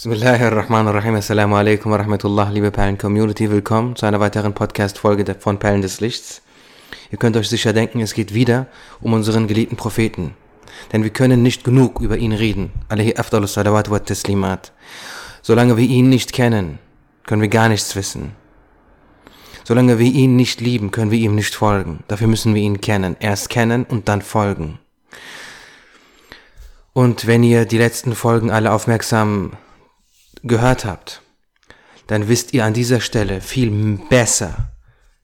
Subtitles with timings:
[0.00, 1.16] Bismillahirrahmanirrahim.
[1.16, 3.50] Assalamu alaikum wa rahmatullah, liebe Perlen-Community.
[3.50, 6.40] Willkommen zu einer weiteren Podcast-Folge von Perlen des Lichts.
[7.10, 8.66] Ihr könnt euch sicher denken, es geht wieder
[9.02, 10.32] um unseren geliebten Propheten.
[10.90, 12.72] Denn wir können nicht genug über ihn reden.
[12.88, 14.72] Alayhi afdalus salawat wa taslimat.
[15.42, 16.78] Solange wir ihn nicht kennen,
[17.26, 18.32] können wir gar nichts wissen.
[19.64, 22.04] Solange wir ihn nicht lieben, können wir ihm nicht folgen.
[22.08, 23.18] Dafür müssen wir ihn kennen.
[23.20, 24.78] Erst kennen und dann folgen.
[26.94, 29.58] Und wenn ihr die letzten Folgen alle aufmerksam
[30.42, 31.22] gehört habt,
[32.06, 33.70] dann wisst ihr an dieser Stelle viel
[34.08, 34.72] besser,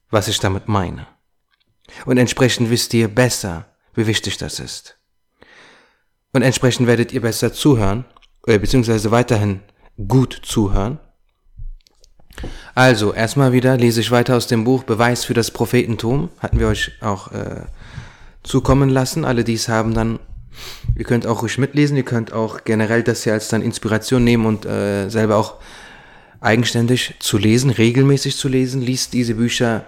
[0.09, 1.07] was ich damit meine.
[2.05, 4.97] Und entsprechend wisst ihr besser, wie wichtig das ist.
[6.33, 8.05] Und entsprechend werdet ihr besser zuhören,
[8.45, 9.61] äh, beziehungsweise weiterhin
[10.07, 10.99] gut zuhören.
[12.75, 16.29] Also, erstmal wieder lese ich weiter aus dem Buch Beweis für das Prophetentum.
[16.39, 17.65] Hatten wir euch auch äh,
[18.43, 19.25] zukommen lassen.
[19.25, 20.19] Alle dies haben dann
[20.95, 24.45] Ihr könnt auch ruhig mitlesen, ihr könnt auch generell das hier als dann Inspiration nehmen
[24.45, 25.55] und äh, selber auch
[26.39, 28.81] eigenständig zu lesen, regelmäßig zu lesen.
[28.81, 29.85] Liest diese Bücher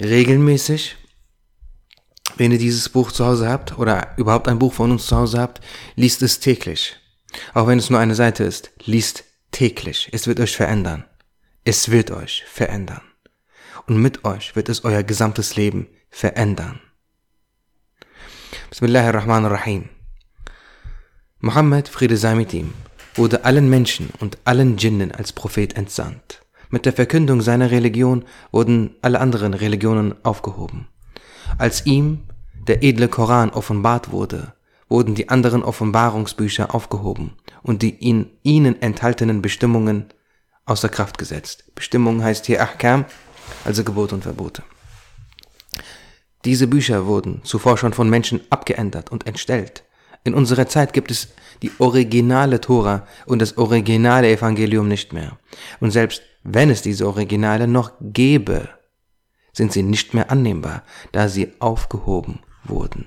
[0.00, 0.96] regelmäßig.
[2.36, 5.38] Wenn ihr dieses Buch zu Hause habt oder überhaupt ein Buch von uns zu Hause
[5.38, 5.60] habt,
[5.96, 6.96] liest es täglich.
[7.54, 10.08] Auch wenn es nur eine Seite ist, liest täglich.
[10.12, 11.04] Es wird euch verändern.
[11.64, 13.02] Es wird euch verändern.
[13.86, 16.80] Und mit euch wird es euer gesamtes Leben verändern.
[18.70, 19.88] Bismillahirrahmanirrahim.
[21.44, 22.72] Mohammed, Friede sei mit ihm,
[23.16, 26.40] wurde allen Menschen und allen Djinnen als Prophet entsandt.
[26.70, 30.86] Mit der Verkündung seiner Religion wurden alle anderen Religionen aufgehoben.
[31.58, 32.20] Als ihm
[32.68, 34.54] der edle Koran offenbart wurde,
[34.88, 37.32] wurden die anderen Offenbarungsbücher aufgehoben
[37.64, 40.14] und die in ihnen enthaltenen Bestimmungen
[40.64, 41.74] außer Kraft gesetzt.
[41.74, 43.04] Bestimmung heißt hier Ahkam,
[43.64, 44.62] also Gebote und Verbote.
[46.44, 49.82] Diese Bücher wurden zuvor schon von Menschen abgeändert und entstellt.
[50.24, 51.28] In unserer Zeit gibt es
[51.62, 55.38] die originale Tora und das originale Evangelium nicht mehr.
[55.80, 58.68] Und selbst wenn es diese Originale noch gäbe,
[59.52, 63.06] sind sie nicht mehr annehmbar, da sie aufgehoben wurden.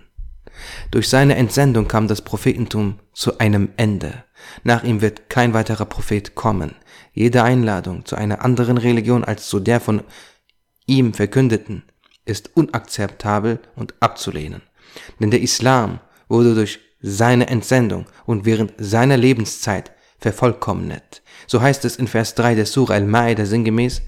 [0.91, 4.23] Durch seine Entsendung kam das Prophetentum zu einem Ende.
[4.63, 6.75] Nach ihm wird kein weiterer Prophet kommen.
[7.13, 10.03] Jede Einladung zu einer anderen Religion als zu der von
[10.85, 11.83] ihm verkündeten
[12.25, 14.61] ist unakzeptabel und abzulehnen.
[15.19, 21.21] Denn der Islam wurde durch seine Entsendung und während seiner Lebenszeit vervollkommnet.
[21.47, 24.01] So heißt es in Vers 3 der Surah Al-Ma'idah sinngemäß,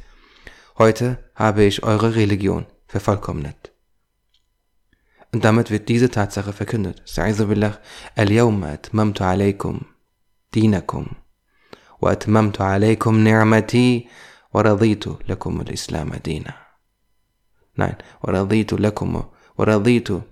[0.78, 3.72] heute habe ich eure Religion vervollkommnet.
[5.34, 7.04] Und damit wird diese Tatsache verkündet.
[7.06, 7.54] Sa'idhu
[8.16, 9.86] al-yawma atmamtu alaykum
[10.56, 11.18] dinakum
[12.00, 12.16] wa
[12.60, 14.08] alaykum ni'mati
[14.52, 16.14] wa raditu lakum al-islam.
[17.76, 17.96] Nein.
[18.22, 19.26] Waraditu lakum.
[19.56, 20.24] Waraditu.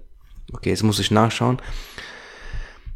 [0.54, 1.60] Okay, jetzt muss ich nachschauen.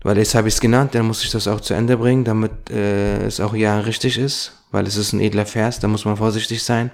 [0.02, 2.70] Weil jetzt habe ich es genannt, dann muss ich das auch zu Ende bringen, damit
[2.70, 4.54] äh, es auch ja richtig ist.
[4.72, 6.92] Weil es ist ein edler Vers, da muss man vorsichtig sein.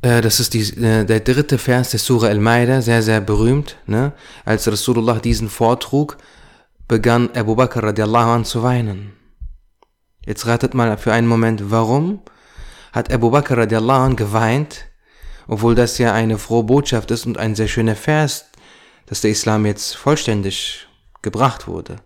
[0.00, 3.76] Äh, das ist die, äh, der dritte Vers der Surah Al-Ma'idah, sehr, sehr berühmt.
[3.86, 4.12] Ne?
[4.44, 6.16] Als Rasulullah diesen vortrug,
[6.88, 9.12] begann Abu Bakr radiallahu an zu weinen.
[10.24, 12.20] Jetzt ratet mal für einen Moment, warum
[12.92, 14.86] hat Abu Bakr radiallahu an geweint?
[15.48, 18.46] obwohl das ja eine frohe Botschaft ist und ein sehr schöner Vers,
[19.12, 20.88] dass der Islam jetzt vollständig
[21.20, 21.96] gebracht wurde.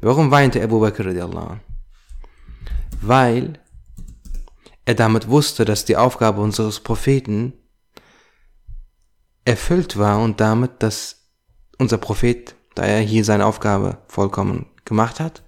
[0.00, 1.58] Warum weinte Abu Bakr radiallahu
[3.00, 3.60] Weil
[4.84, 7.52] er damit wusste, dass die Aufgabe unseres Propheten
[9.44, 11.30] erfüllt war und damit, dass
[11.78, 15.44] unser Prophet, da er hier seine Aufgabe vollkommen gemacht hat,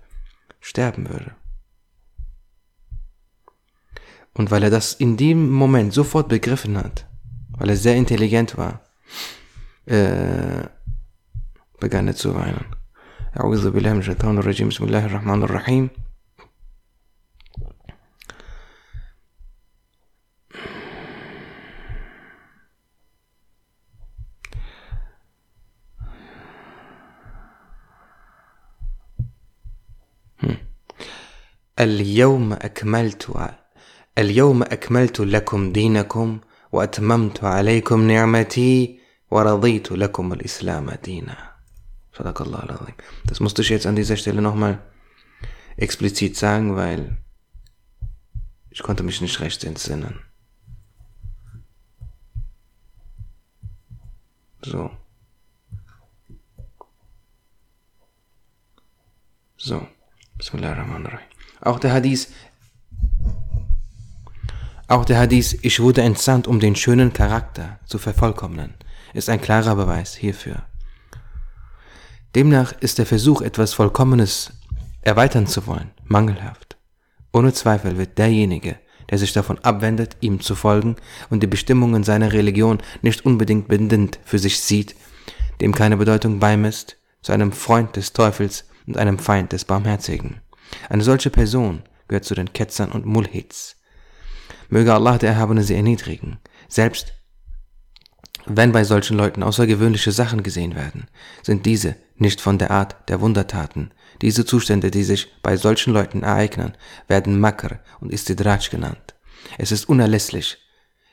[0.61, 1.35] sterben würde.
[4.35, 7.09] Und weil er das in dem Moment sofort begriffen hat,
[7.59, 8.87] weil er sehr intelligent war,
[9.87, 10.71] er
[12.15, 12.77] zu weinen.
[13.41, 14.69] أعوذ بالله من الشيطان الرجيم.
[14.69, 15.91] بسم الله الرحمن الرحيم.
[31.81, 33.51] اليوم أكملت
[34.19, 36.41] اليوم أكملت لكم دينكم
[36.73, 39.06] وأتممت عليكم نعمتي.
[39.32, 41.52] ورضيت لكم الإسلام دينا
[42.14, 42.96] صدق الله العظيم
[43.26, 44.80] Das musste ich jetzt an dieser Stelle nochmal
[45.78, 47.18] explizit sagen, weil
[48.70, 50.20] ich konnte mich nicht recht entsinnen.
[54.64, 54.92] So.
[59.58, 59.88] So.
[60.38, 61.28] Bismillahirrahmanirrahim.
[61.62, 62.28] Auch der Hadith
[64.92, 68.74] auch der Hadith, ich wurde entsandt, um den schönen Charakter zu vervollkommnen,
[69.17, 70.63] ist ein klarer Beweis hierfür.
[72.35, 74.53] Demnach ist der Versuch, etwas Vollkommenes
[75.01, 76.77] erweitern zu wollen, mangelhaft.
[77.33, 78.79] Ohne Zweifel wird derjenige,
[79.11, 80.97] der sich davon abwendet, ihm zu folgen
[81.31, 84.97] und die Bestimmungen seiner Religion nicht unbedingt bindend für sich sieht,
[85.61, 90.41] dem keine Bedeutung beimisst, zu einem Freund des Teufels und einem Feind des Barmherzigen.
[90.91, 93.77] Eine solche Person gehört zu den Ketzern und Mulhits.
[94.69, 96.39] Möge Allah der Erhabene sie erniedrigen.
[96.69, 97.16] Selbst
[98.47, 101.09] wenn bei solchen Leuten außergewöhnliche Sachen gesehen werden,
[101.43, 103.91] sind diese nicht von der Art der Wundertaten.
[104.23, 106.77] Diese Zustände, die sich bei solchen Leuten ereignen,
[107.09, 109.15] werden Makr und Istidraj genannt.
[109.59, 110.59] Es ist unerlässlich,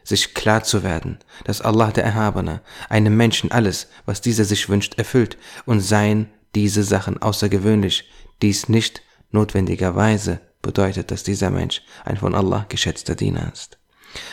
[0.03, 4.97] sich klar zu werden, dass Allah der Erhabene einem Menschen alles, was dieser sich wünscht,
[4.97, 8.09] erfüllt und seien diese Sachen außergewöhnlich,
[8.41, 9.01] dies nicht
[9.31, 13.77] notwendigerweise bedeutet, dass dieser Mensch ein von Allah geschätzter Diener ist.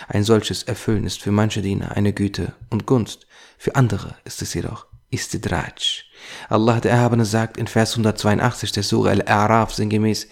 [0.09, 3.27] Ein solches Erfüllen ist für manche Diener eine Güte und Gunst,
[3.59, 6.05] für andere ist es jedoch Istidraj.
[6.49, 10.29] Allah der Erhabene sagt in Vers 182 der Surah Al-A'raf sinngemäß,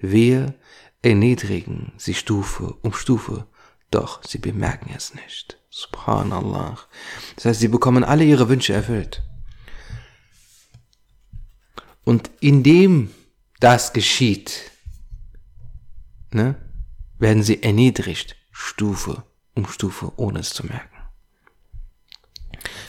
[0.00, 0.54] wir
[1.02, 3.46] erniedrigen sie Stufe um Stufe,
[3.90, 5.58] doch sie bemerken es nicht.
[5.70, 6.78] Subhanallah.
[7.36, 9.22] Das heißt, sie bekommen alle ihre Wünsche erfüllt.
[12.04, 13.12] Und indem
[13.60, 14.70] das geschieht,
[16.32, 16.56] ne,
[17.18, 19.22] werden sie erniedrigt, Stufe
[19.58, 20.96] um Stufe, ohne es zu merken.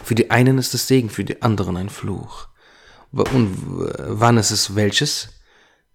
[0.03, 2.47] Für die einen ist es Segen, für die anderen ein Fluch.
[3.11, 3.57] Und
[3.97, 5.41] wann ist es welches?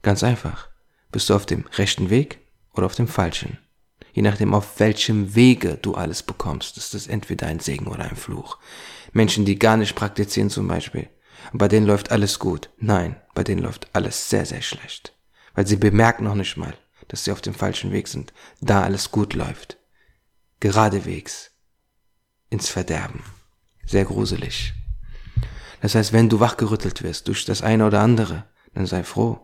[0.03, 0.69] Ganz einfach.
[1.13, 2.41] Bist du auf dem rechten Weg
[2.73, 3.59] oder auf dem falschen?
[4.13, 8.17] Je nachdem, auf welchem Wege du alles bekommst, ist es entweder ein Segen oder ein
[8.17, 8.59] Fluch.
[9.13, 11.09] Menschen, die gar nicht praktizieren zum Beispiel,
[11.53, 12.71] bei denen läuft alles gut.
[12.79, 15.17] Nein, bei denen läuft alles sehr, sehr schlecht.
[15.55, 16.75] Weil sie bemerken noch nicht mal,
[17.09, 19.79] dass sie auf dem falschen Weg sind, da alles gut läuft.
[20.61, 21.51] Geradewegs
[22.51, 23.23] ins Verderben.
[23.87, 24.73] Sehr gruselig.
[25.81, 29.39] Das heißt, wenn du wachgerüttelt wirst durch das eine oder andere, dann sei froh.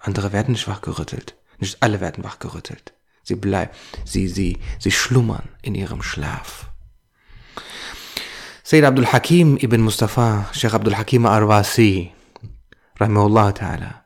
[0.00, 1.36] Andere werden nicht wachgerüttelt.
[1.58, 2.94] Nicht alle werden wachgerüttelt.
[3.22, 3.72] Sie bleiben,
[4.04, 6.70] sie, sie, sie schlummern in ihrem Schlaf.
[8.62, 12.12] Sayyid Abdul Hakim ibn Mustafa, Sheikh Abdul Hakim Arwasi,
[12.98, 14.04] Rahimahullah ta'ala.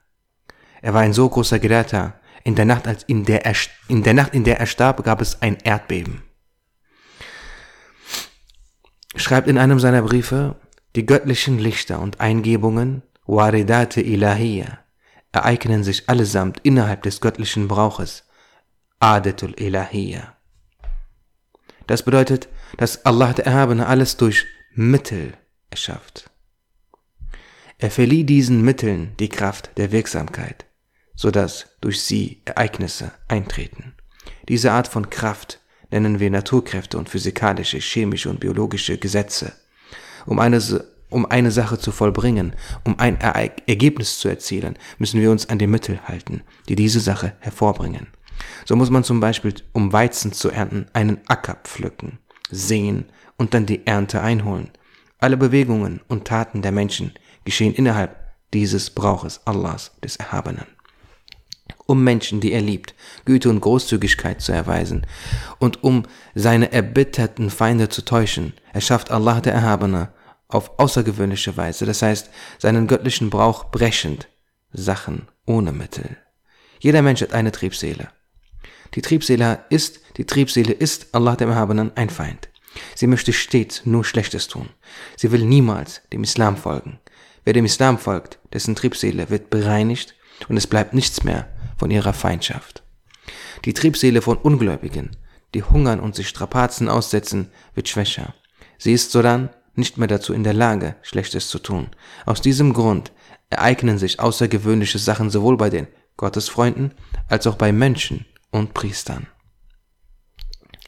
[0.82, 3.54] Er war ein so großer Gelehrter, in der Nacht, als in der, er,
[3.88, 6.22] in der Nacht, in der er starb, gab es ein Erdbeben.
[9.16, 10.56] Schreibt in einem seiner Briefe,
[10.96, 14.78] die göttlichen Lichter und Eingebungen, Waridate Ilahiyya,
[15.32, 18.24] ereignen sich allesamt innerhalb des göttlichen Brauches,
[18.98, 20.36] Adetul Ilahiyya.
[21.86, 22.48] Das bedeutet,
[22.78, 25.34] dass Allah der Erhabene alles durch Mittel
[25.70, 26.30] erschafft.
[27.78, 30.66] Er verlieh diesen Mitteln die Kraft der Wirksamkeit
[31.22, 33.94] so dass durch sie Ereignisse eintreten.
[34.48, 35.60] Diese Art von Kraft
[35.92, 39.52] nennen wir Naturkräfte und physikalische, chemische und biologische Gesetze.
[40.26, 40.60] Um eine,
[41.10, 45.68] um eine Sache zu vollbringen, um ein Ergebnis zu erzielen, müssen wir uns an die
[45.68, 48.08] Mittel halten, die diese Sache hervorbringen.
[48.64, 52.18] So muss man zum Beispiel, um Weizen zu ernten, einen Acker pflücken,
[52.50, 53.04] sehen
[53.36, 54.70] und dann die Ernte einholen.
[55.20, 57.12] Alle Bewegungen und Taten der Menschen
[57.44, 58.16] geschehen innerhalb
[58.52, 60.66] dieses Brauches Allahs des Erhabenen
[61.86, 62.94] um Menschen, die er liebt,
[63.24, 65.06] Güte und Großzügigkeit zu erweisen
[65.58, 70.12] und um seine erbitterten Feinde zu täuschen, erschafft Allah der Erhabene
[70.48, 74.28] auf außergewöhnliche Weise, das heißt seinen göttlichen Brauch brechend,
[74.72, 76.16] Sachen ohne Mittel.
[76.78, 78.08] Jeder Mensch hat eine Triebseele.
[78.94, 82.48] Die Triebseele ist, die Triebseele ist Allah dem Erhabenen ein Feind.
[82.94, 84.68] Sie möchte stets nur Schlechtes tun.
[85.16, 86.98] Sie will niemals dem Islam folgen.
[87.44, 90.14] Wer dem Islam folgt, dessen Triebseele wird bereinigt
[90.48, 91.48] und es bleibt nichts mehr
[91.82, 92.84] von ihrer Feindschaft.
[93.64, 95.16] Die Triebseele von Ungläubigen,
[95.52, 98.34] die hungern und sich Strapazen aussetzen, wird schwächer.
[98.78, 101.88] Sie ist sodann nicht mehr dazu in der Lage, Schlechtes zu tun.
[102.24, 103.10] Aus diesem Grund
[103.50, 106.94] ereignen sich außergewöhnliche Sachen sowohl bei den Gottesfreunden
[107.26, 109.26] als auch bei Menschen und Priestern.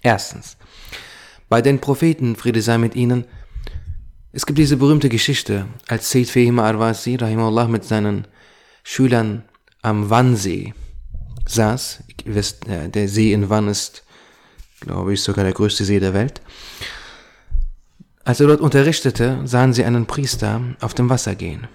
[0.00, 0.56] Erstens.
[1.48, 3.24] Bei den Propheten, Friede sei mit ihnen,
[4.30, 8.28] es gibt diese berühmte Geschichte, als Seyd Fehim Arwasi, Rahimahullah, mit seinen
[8.84, 9.42] Schülern
[9.82, 10.72] am Wannsee
[11.46, 12.02] saß.
[12.24, 14.04] Wisst, der See in Wann ist,
[14.80, 16.40] glaube ich, sogar der größte See der Welt.
[18.24, 21.68] Als er dort unterrichtete, sahen sie einen Priester auf dem Wasser gehen.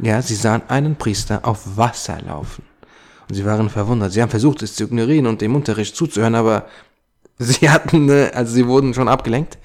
[0.00, 2.64] Ja, sie sahen einen Priester auf Wasser laufen.
[3.28, 4.12] Und sie waren verwundert.
[4.12, 6.66] Sie haben versucht, es zu ignorieren und dem Unterricht zuzuhören, aber
[7.38, 9.58] sie hatten, also sie wurden schon abgelenkt.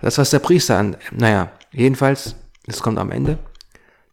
[0.00, 3.38] Das, was der Priester an, naja, jedenfalls, es kommt am Ende.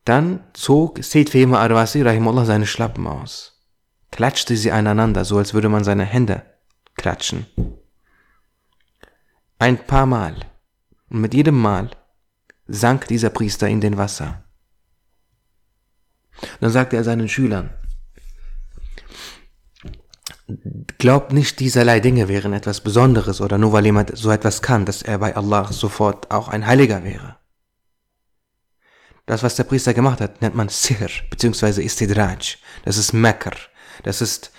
[0.05, 3.59] Dann zog Seyd Fehima Arwasi Rahimullah seine Schlappen aus,
[4.11, 6.43] klatschte sie aneinander, so als würde man seine Hände
[6.95, 7.47] klatschen.
[9.57, 10.35] Ein paar Mal.
[11.09, 11.89] Und mit jedem Mal
[12.67, 14.43] sank dieser Priester in den Wasser.
[16.59, 17.71] dann sagte er seinen Schülern,
[20.99, 25.01] glaubt nicht, dieserlei Dinge wären etwas Besonderes oder nur weil jemand so etwas kann, dass
[25.01, 27.37] er bei Allah sofort auch ein Heiliger wäre.
[29.25, 32.57] Das, was der Priester gemacht hat, nennt man Sihr, beziehungsweise Istidraj.
[32.83, 33.55] Das ist Mekr.
[34.03, 34.51] Das ist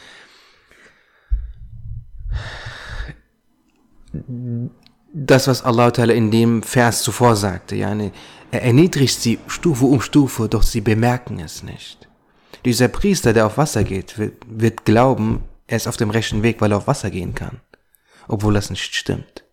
[5.13, 7.77] das, was Allah in dem Vers zuvor sagte.
[7.77, 8.13] Yani,
[8.51, 12.09] er erniedrigt sie Stufe um Stufe, doch sie bemerken es nicht.
[12.65, 16.73] Dieser Priester, der auf Wasser geht, wird glauben, er ist auf dem rechten Weg, weil
[16.73, 17.61] er auf Wasser gehen kann,
[18.27, 19.45] obwohl das nicht stimmt.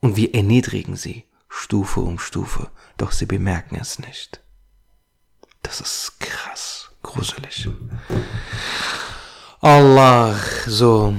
[0.00, 1.24] Und wir erniedrigen sie
[1.56, 4.40] Stufe um Stufe, doch sie bemerken es nicht.
[5.62, 7.68] Das ist krass, gruselig.
[9.60, 10.34] Allah,
[10.66, 11.14] so.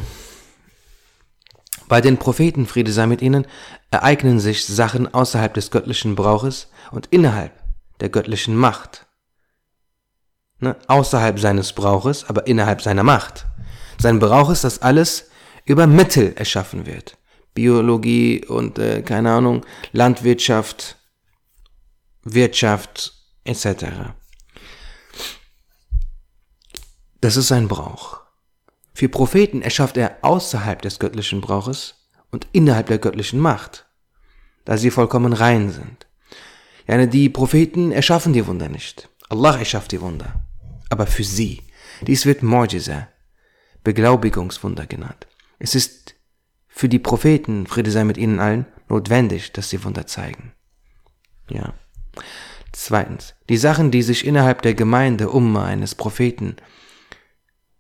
[1.88, 3.48] Bei den Propheten, Friede sei mit ihnen,
[3.92, 7.54] ereignen sich Sachen außerhalb des göttlichen Brauches und innerhalb
[8.02, 9.08] der göttlichen Macht.
[10.60, 10.76] Ne?
[10.88, 13.46] Außerhalb seines Brauches, aber innerhalb seiner Macht.
[14.00, 15.30] Sein Brauch ist, dass alles
[15.64, 17.18] über Mittel erschaffen wird.
[17.56, 20.98] Biologie und äh, keine Ahnung, Landwirtschaft,
[22.24, 23.14] Wirtschaft
[23.46, 23.86] etc.
[27.22, 28.20] Das ist sein Brauch.
[28.94, 33.88] Für Propheten erschafft er außerhalb des göttlichen Brauches und innerhalb der göttlichen Macht,
[34.66, 36.08] da sie vollkommen rein sind.
[36.88, 39.10] Ja, die Propheten erschaffen die Wunder nicht.
[39.30, 40.46] Allah erschafft die Wunder.
[40.90, 41.64] Aber für sie.
[42.02, 43.08] Dies wird Mu'jiza,
[43.84, 45.28] Beglaubigungswunder genannt.
[45.58, 46.15] Es ist
[46.76, 50.52] für die Propheten, Friede sei mit ihnen allen, notwendig, dass sie Wunder zeigen.
[51.50, 51.74] Ja.
[52.74, 56.58] Zweitens, die Sachen, die sich innerhalb der Gemeinde Umma eines Propheten,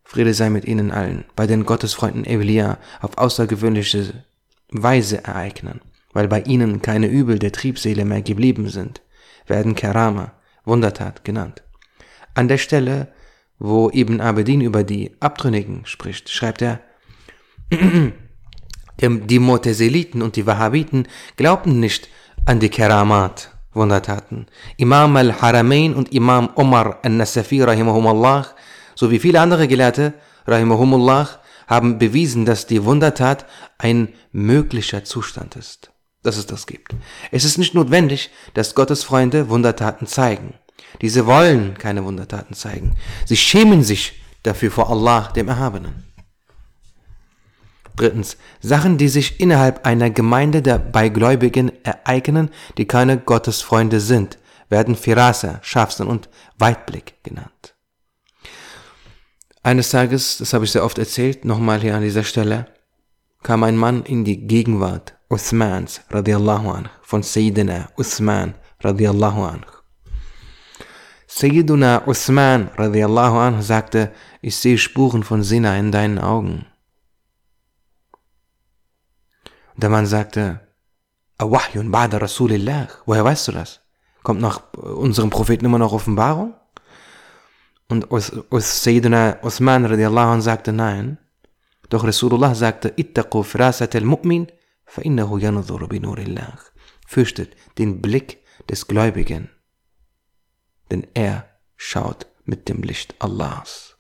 [0.06, 4.24] Friede sei mit ihnen allen, bei den Gottesfreunden Elia auf außergewöhnliche
[4.70, 5.82] Weise ereignen,
[6.14, 9.02] weil bei ihnen keine Übel der Triebseele mehr geblieben sind,
[9.46, 10.32] werden Kerama,
[10.64, 11.64] Wundertat genannt.
[12.34, 13.14] An der Stelle,
[13.60, 16.80] wo Ibn Abedin über die Abtrünnigen spricht, schreibt er,
[19.00, 22.10] die Moteseliten und die Wahhabiten glaubten nicht
[22.46, 24.48] an die Keramat, Wundertaten.
[24.78, 28.48] Imam al-Haramain und Imam Omar al-Nasafi, rahimahumullah,
[28.96, 30.14] sowie viele andere Gelehrte,
[30.48, 31.28] rahimahumullah,
[31.68, 33.46] haben bewiesen, dass die Wundertat
[33.78, 35.92] ein möglicher Zustand ist,
[36.24, 36.96] dass es das gibt.
[37.32, 40.54] Es ist nicht notwendig, dass Gottes Freunde Wundertaten zeigen.
[41.02, 42.96] Diese wollen keine Wundertaten zeigen.
[43.26, 46.05] Sie schämen sich dafür vor Allah, dem Erhabenen.
[47.96, 54.38] Drittens, Sachen, die sich innerhalb einer Gemeinde der Beigläubigen ereignen, die keine Gottesfreunde sind,
[54.70, 57.76] werden Firasa, Scharfsinn und Weitblick genannt.
[59.64, 62.68] Eines Tages, das habe ich sehr oft erzählt, nochmal hier an dieser Stelle,
[63.42, 69.66] kam ein Mann in die Gegenwart Uthmans radiallahu anh, von Sayyidina Uthman radiallahu anh.
[71.28, 74.12] Sayyiduna Uthman radiallahu anh sagte,
[74.42, 76.66] ich sehe Spuren von Sinna in deinen Augen.
[79.76, 80.62] Und der Mann sagte,
[81.38, 82.88] Awahyun ba'da Rasulillah.
[83.06, 83.82] Woher weißt du das?
[84.24, 86.56] Kommt nach unserem Propheten immer noch Offenbarung?
[87.88, 88.08] Und
[88.52, 91.20] Sayyidina Uthman radiallahu anh sagte, nein.
[91.90, 94.48] Doch Rasulullah sagte, Ittaqu firasat al-mu'min,
[94.86, 96.58] fa innahu yanzuru bi nurillah.
[97.06, 99.52] Fürchtet den Blick des Gläubigen,
[100.90, 103.98] denn er schaut mit dem Licht Allahs.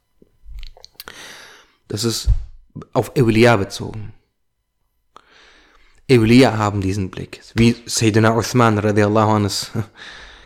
[1.87, 2.29] Das ist
[2.93, 4.14] auf Eulia bezogen.
[6.09, 7.41] Eulia haben diesen Blick.
[7.55, 9.49] Wie Sayyidina Uthman radiallahu anhu.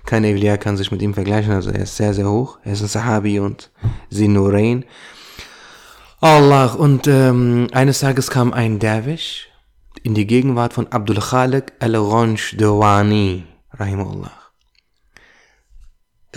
[0.06, 2.58] Kein Eulia kann sich mit ihm vergleichen, also er ist sehr, sehr hoch.
[2.64, 3.70] Er ist ein Sahabi und
[4.10, 4.86] Sinurain.
[6.22, 9.50] Allah, und ähm, eines Tages kam ein Derwisch
[10.04, 14.32] in die Gegenwart von Abdul Khalik al-Ronsh Dawani, rahimahullah,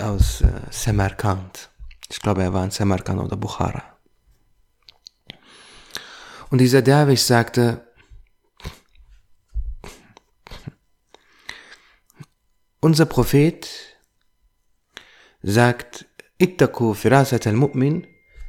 [0.01, 1.71] aus äh, Samarkand.
[2.11, 3.83] Ich glaube, er war in Samarkand oder Bukhara.
[6.51, 7.92] Und dieser Derwisch sagte,
[12.85, 13.69] Unser Prophet
[15.41, 16.05] sagt,
[16.37, 18.09] Ittaku firasat al-mu'min,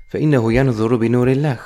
[0.09, 1.59] fa'innahu yanzuru bi nurillah.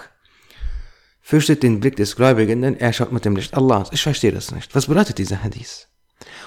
[1.21, 3.87] Fürchtet den Blick des Gläubigen, denn er schaut mit dem Licht Allahs.
[3.93, 4.75] Ich verstehe das nicht.
[4.75, 5.87] Was bedeutet dieser Hadith?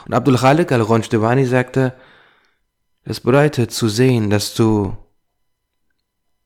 [0.04, 1.94] Und Abdul Khalik al-Ronjdewani sagte,
[3.02, 4.94] es bedeutet zu sehen, dass du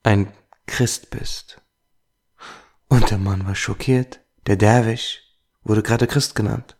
[0.04, 0.32] ein
[0.66, 1.60] Christ bist.
[2.86, 4.20] Und der Mann war schockiert.
[4.46, 5.20] Der Derwisch
[5.64, 6.76] wurde gerade Christ genannt.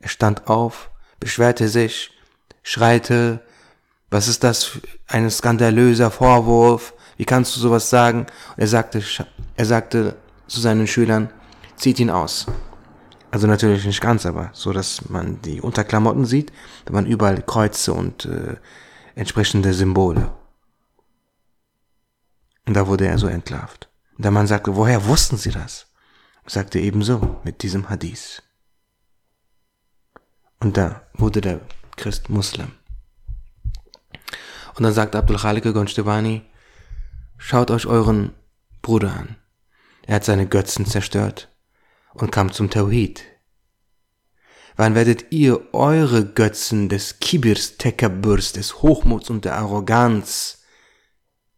[0.00, 2.10] Er stand auf beschwerte sich,
[2.62, 3.40] schreite,
[4.10, 8.20] was ist das für ein skandalöser Vorwurf, wie kannst du sowas sagen?
[8.20, 9.02] Und er sagte,
[9.56, 11.30] er sagte zu seinen Schülern,
[11.76, 12.46] zieht ihn aus.
[13.30, 16.52] Also natürlich nicht ganz, aber so, dass man die Unterklamotten sieht,
[16.86, 18.56] da waren überall Kreuze und äh,
[19.14, 20.30] entsprechende Symbole.
[22.66, 23.88] Und da wurde er so entlarvt.
[24.16, 25.86] Und der Mann sagte, woher wussten Sie das?
[26.46, 28.42] Sagte ebenso mit diesem Hadith.
[30.60, 31.60] Und da wurde der
[31.96, 32.72] Christ Muslim.
[34.74, 36.42] Und dann sagt Abdul Khalik Gonstebani,
[37.36, 38.32] schaut euch euren
[38.82, 39.36] Bruder an.
[40.06, 41.48] Er hat seine Götzen zerstört
[42.14, 43.24] und kam zum Tawhid.
[44.76, 50.62] Wann werdet ihr eure Götzen des Kibirs, Tekaburs, des Hochmuts und der Arroganz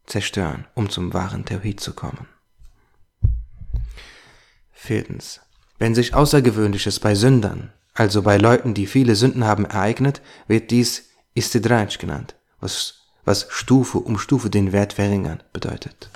[0.06, 2.26] zerstören, um zum wahren Tawhid zu kommen?
[4.72, 5.40] Viertens.
[5.78, 11.10] Wenn sich Außergewöhnliches bei Sündern, also bei Leuten, die viele Sünden haben, ereignet, wird dies
[11.34, 16.10] Istidraj genannt, was, was Stufe um Stufe den Wert verringern bedeutet.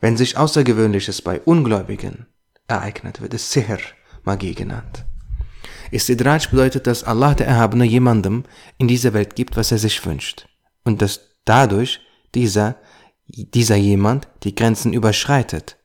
[0.00, 2.26] Wenn sich Außergewöhnliches bei Ungläubigen
[2.66, 3.78] ereignet, wird es Sihr,
[4.24, 5.04] Magie genannt.
[5.92, 8.44] Istidraj bedeutet, dass Allah der Erhabene jemandem
[8.78, 10.48] in dieser Welt gibt, was er sich wünscht.
[10.84, 12.00] Und dass dadurch
[12.34, 12.76] dieser,
[13.26, 15.76] dieser jemand die Grenzen überschreitet.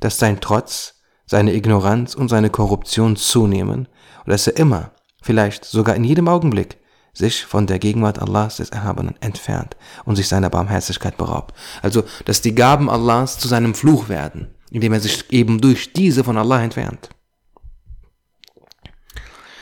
[0.00, 0.95] Dass sein Trotz,
[1.26, 3.88] seine Ignoranz und seine Korruption zunehmen
[4.24, 4.92] und dass er immer,
[5.22, 6.78] vielleicht sogar in jedem Augenblick,
[7.12, 11.54] sich von der Gegenwart Allahs des Erhabenen entfernt und sich seiner Barmherzigkeit beraubt.
[11.82, 16.24] Also, dass die Gaben Allahs zu seinem Fluch werden, indem er sich eben durch diese
[16.24, 17.08] von Allah entfernt.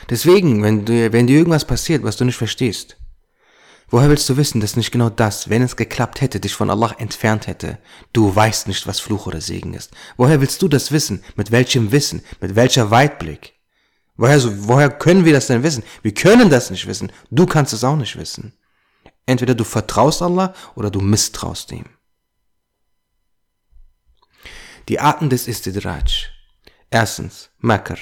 [0.09, 2.97] Deswegen, wenn, du, wenn dir irgendwas passiert, was du nicht verstehst,
[3.95, 6.93] woher willst du wissen, dass nicht genau das, wenn es geklappt hätte, dich von Allah
[6.97, 7.77] entfernt hätte?
[8.11, 9.91] Du weißt nicht, was Fluch oder Segen ist.
[10.17, 11.23] Woher willst du das wissen?
[11.37, 12.21] Mit welchem Wissen?
[12.41, 13.53] Mit welcher Weitblick?
[14.17, 15.81] Woher, so, woher können wir das denn wissen?
[16.01, 17.09] Wir können das nicht wissen.
[17.31, 18.51] Du kannst es auch nicht wissen.
[19.25, 21.85] Entweder du vertraust Allah oder du misstraust ihm.
[24.89, 26.31] Die Arten des Istidraj.
[26.89, 27.97] Erstens, Makr.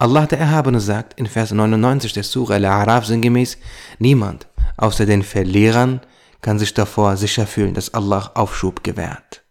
[0.00, 3.58] Allah der Erhabene sagt in Vers 99 der Surah Al-A'raf sinngemäß,
[3.98, 4.48] niemand
[4.80, 6.00] außer den Verlierern
[6.40, 9.42] kann sich davor sicher fühlen, dass Allah Aufschub gewährt.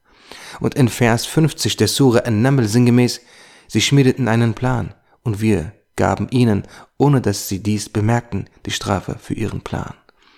[0.59, 3.21] Und in Vers 50 der Surah An-Naml sinngemäß,
[3.67, 6.63] sie schmiedeten einen Plan und wir gaben ihnen,
[6.97, 9.93] ohne dass sie dies bemerkten, die Strafe für ihren Plan.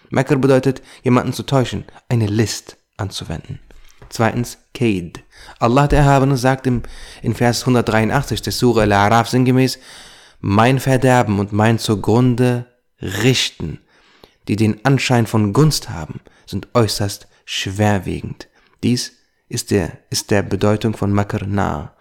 [0.09, 3.59] Makr bedeutet, jemanden zu täuschen, eine List anzuwenden.
[4.09, 5.23] Zweitens, Kaid.
[5.59, 6.83] Allah der Erhabene sagt im,
[7.21, 9.79] in Vers 183 des Surah Al-A'raf sinngemäß,
[10.41, 12.65] mein Verderben und mein zugrunde
[13.01, 13.79] richten,
[14.47, 18.47] die den Anschein von Gunst haben, sind äußerst schwerwiegend.
[18.83, 19.13] Dies
[19.49, 21.93] ist der, ist der Bedeutung von Makr nah.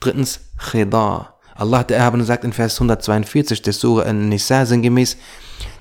[0.00, 1.34] Drittens, Khida.
[1.54, 5.16] Allah der Erhabene sagt in Vers 142 des Surah An-Nisa sinngemäß,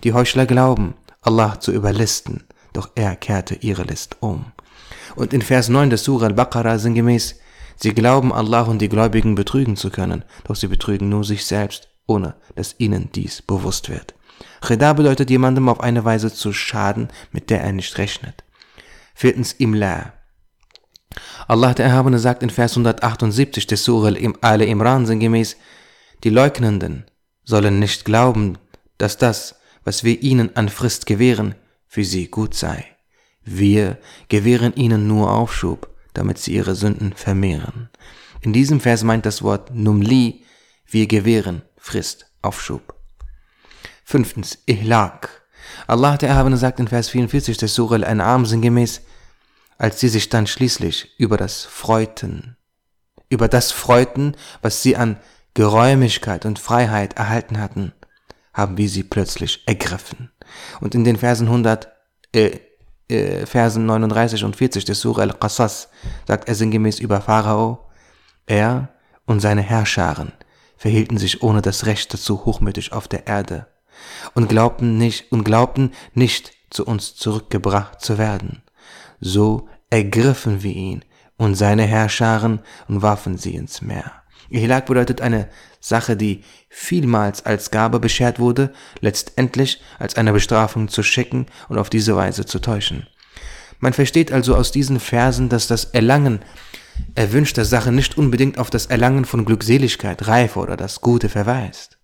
[0.03, 4.45] die Heuchler glauben, Allah zu überlisten, doch er kehrte ihre List um.
[5.15, 7.35] Und in Vers 9 des Surah Al-Baqarah sinngemäß,
[7.75, 11.89] sie glauben Allah und die Gläubigen betrügen zu können, doch sie betrügen nur sich selbst,
[12.07, 14.15] ohne dass ihnen dies bewusst wird.
[14.61, 18.43] Khida bedeutet jemandem auf eine Weise zu schaden, mit der er nicht rechnet.
[19.13, 20.13] Viertens Imla.
[21.47, 25.57] Allah der Erhabene sagt in Vers 178 des Surah Al-Imran sinngemäß,
[26.23, 27.05] die Leugnenden
[27.43, 28.57] sollen nicht glauben,
[28.97, 31.55] dass das, was wir ihnen an Frist gewähren,
[31.87, 32.85] für sie gut sei.
[33.43, 33.97] Wir
[34.27, 37.89] gewähren ihnen nur Aufschub, damit sie ihre Sünden vermehren.
[38.41, 40.43] In diesem Vers meint das Wort Numli,
[40.85, 42.96] wir gewähren Frist, Aufschub.
[44.09, 45.43] Fünftens, Ihlak.
[45.85, 49.01] Allah der Erhabene sagt in Vers 44 des Surah Al-An'am sinngemäß,
[49.77, 52.55] als sie sich dann schließlich über das freuten,
[53.27, 55.17] über das freuten, was sie an
[55.55, 57.91] Geräumigkeit und Freiheit erhalten hatten,
[58.53, 60.31] haben wir sie plötzlich ergriffen.
[60.79, 61.89] Und in den Versen 100,
[62.33, 62.59] äh,
[63.09, 65.89] äh, Versen 39 und 40 des Surah Al-Qasas
[66.25, 67.89] sagt er sinngemäß über Pharao,
[68.45, 68.87] er
[69.25, 70.31] und seine Herrscharen
[70.77, 73.67] verhielten sich ohne das Recht dazu hochmütig auf der Erde
[74.33, 78.63] und glaubten nicht und glaubten nicht zu uns zurückgebracht zu werden.
[79.19, 81.05] So ergriffen wir ihn
[81.37, 84.11] und seine Herrscharen und warfen sie ins Meer.
[84.49, 91.03] Ihlak bedeutet eine Sache, die vielmals als Gabe beschert wurde, letztendlich als eine Bestrafung zu
[91.03, 93.07] schicken und auf diese Weise zu täuschen.
[93.79, 96.39] Man versteht also aus diesen Versen, dass das Erlangen
[97.13, 101.96] erwünschter Sache nicht unbedingt auf das Erlangen von Glückseligkeit, Reife oder das Gute verweist.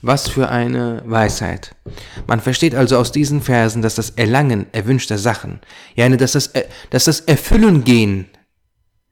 [0.00, 1.74] Was für eine Weisheit.
[2.26, 5.60] Man versteht also aus diesen Versen, dass das Erlangen erwünschter Sachen,
[5.96, 6.52] ja, dass das,
[6.90, 8.28] dass das Erfüllen gehen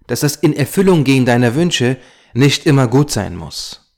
[0.06, 1.98] dass das in Erfüllung gehen deiner Wünsche
[2.34, 3.94] nicht immer gut sein muss.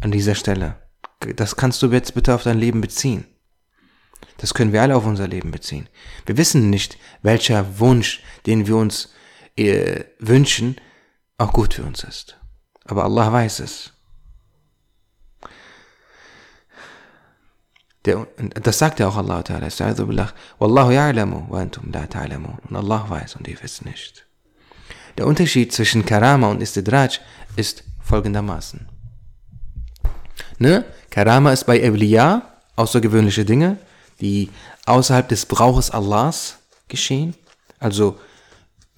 [0.00, 0.76] An dieser Stelle.
[1.36, 3.26] Das kannst du jetzt bitte auf dein Leben beziehen.
[4.38, 5.88] Das können wir alle auf unser Leben beziehen.
[6.26, 9.12] Wir wissen nicht, welcher Wunsch, den wir uns
[9.56, 10.76] äh, wünschen,
[11.38, 12.38] auch gut für uns ist.
[12.84, 13.94] Aber Allah weiß es.
[18.06, 18.26] Der,
[18.62, 20.28] das sagt ja auch Allah Ta'ala.
[20.58, 22.58] Wallahu ya'lamu wa antum la ta'lamun.
[22.68, 24.26] Und Allah weiß und ihr wisst nicht.
[25.18, 27.18] Der Unterschied zwischen Karama und Istidraj
[27.56, 28.88] ist folgendermaßen.
[30.58, 30.84] Ne?
[31.10, 32.42] Karama ist bei Evliya
[32.76, 33.78] außergewöhnliche Dinge,
[34.20, 34.50] die
[34.84, 37.34] außerhalb des Brauches Allahs geschehen.
[37.78, 38.18] Also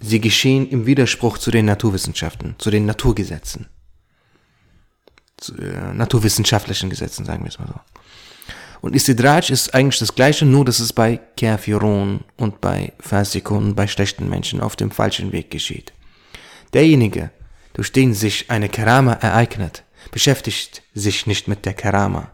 [0.01, 3.69] sie geschehen im Widerspruch zu den Naturwissenschaften, zu den Naturgesetzen.
[5.39, 7.81] Zu, äh, naturwissenschaftlichen Gesetzen, sagen wir es mal so.
[8.81, 13.87] Und Istidraj ist eigentlich das gleiche, nur dass es bei Kafirun und bei Fasikun, bei
[13.87, 15.93] schlechten Menschen auf dem falschen Weg geschieht.
[16.75, 17.31] Derjenige,
[17.75, 22.31] durch den sich eine Karama ereignet, beschäftigt sich nicht mit der Karama,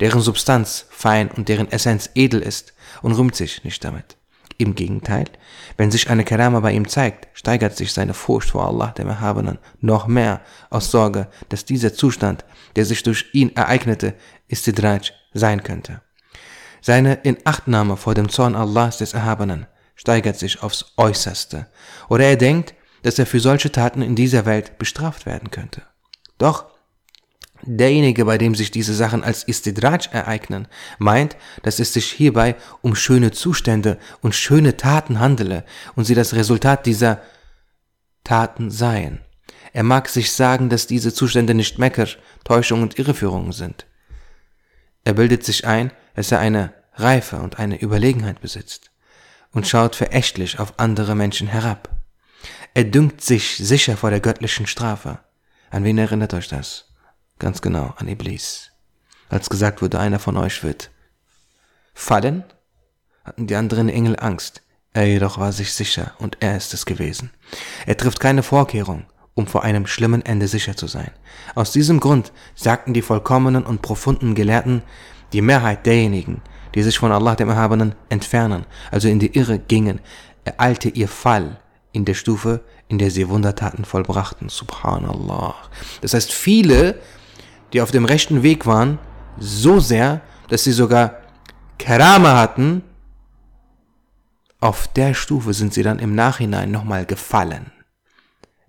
[0.00, 4.16] deren Substanz fein und deren Essenz edel ist und rühmt sich nicht damit.
[4.56, 5.24] Im Gegenteil,
[5.76, 9.58] wenn sich eine Karama bei ihm zeigt, steigert sich seine Furcht vor Allah, dem Erhabenen,
[9.80, 12.44] noch mehr aus Sorge, dass dieser Zustand,
[12.76, 14.14] der sich durch ihn ereignete,
[14.48, 16.02] Istidraj sein könnte.
[16.80, 21.66] Seine Inachtnahme vor dem Zorn Allahs des Erhabenen steigert sich aufs Äußerste,
[22.08, 25.82] oder er denkt, dass er für solche Taten in dieser Welt bestraft werden könnte.
[26.38, 26.66] Doch
[27.62, 32.94] derjenige, bei dem sich diese Sachen als Istidraj ereignen, meint, dass es sich hierbei um
[32.94, 37.22] schöne Zustände und schöne Taten handele und sie das Resultat dieser
[38.24, 39.20] Taten seien.
[39.72, 42.06] Er mag sich sagen, dass diese Zustände nicht Mecker,
[42.44, 43.86] Täuschung und Irreführungen sind.
[45.04, 48.90] Er bildet sich ein, dass er eine Reife und eine Überlegenheit besitzt
[49.52, 51.90] und schaut verächtlich auf andere Menschen herab.
[52.74, 55.20] Er dünkt sich sicher vor der göttlichen Strafe.
[55.70, 56.92] An wen erinnert euch das?
[57.38, 58.70] Ganz genau, an Iblis.
[59.28, 60.90] Als gesagt wurde, einer von euch wird
[61.94, 62.44] fallen,
[63.24, 64.62] hatten die anderen Engel Angst.
[64.92, 67.30] Er jedoch war sich sicher und er ist es gewesen.
[67.86, 71.10] Er trifft keine Vorkehrung, um vor einem schlimmen Ende sicher zu sein.
[71.54, 74.82] Aus diesem Grund sagten die vollkommenen und profunden Gelehrten,
[75.32, 76.40] die Mehrheit derjenigen,
[76.74, 80.00] die sich von Allah dem Erhabenen entfernen, also in die Irre gingen,
[80.44, 81.58] ereilte ihr Fall
[81.92, 84.48] in der Stufe, in der sie Wundertaten vollbrachten.
[84.48, 85.54] Subhanallah.
[86.00, 87.00] Das heißt, viele,
[87.72, 88.98] die auf dem rechten Weg waren,
[89.38, 91.18] so sehr, dass sie sogar
[91.78, 92.82] Karama hatten,
[94.60, 97.72] auf der Stufe sind sie dann im Nachhinein nochmal gefallen.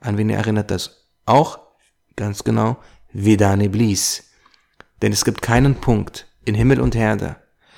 [0.06, 1.60] An wen erinnert das auch?
[2.16, 2.78] Ganz genau,
[3.12, 4.24] Vedan Iblis.
[5.02, 7.38] Denn es gibt keinen Punkt in Himmel und Erde,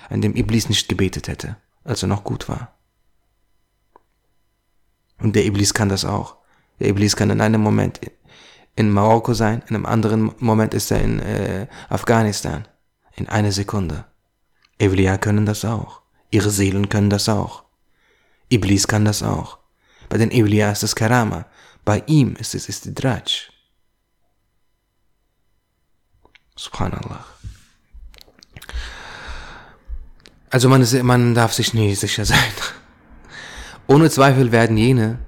[0.10, 2.74] an dem Iblis nicht gebetet hätte, als er noch gut war.
[5.20, 6.38] Und der Iblis kann das auch.
[6.80, 8.02] Der Iblis kann in einem Moment
[8.76, 12.68] in Marokko sein, in einem anderen Moment ist er in äh, Afghanistan.
[13.16, 14.06] In einer Sekunde.
[14.78, 16.02] Evliya können das auch.
[16.30, 17.64] Ihre Seelen können das auch.
[18.50, 19.58] Iblis kann das auch.
[20.10, 21.46] Bei den Evliya ist es Karama.
[21.88, 23.50] Bei ihm ist es Istidraj.
[26.58, 27.26] Subhanallah.
[30.50, 32.52] Also man, ist, man darf sich nie sicher sein.
[33.88, 35.20] Ohne Zweifel werden jene,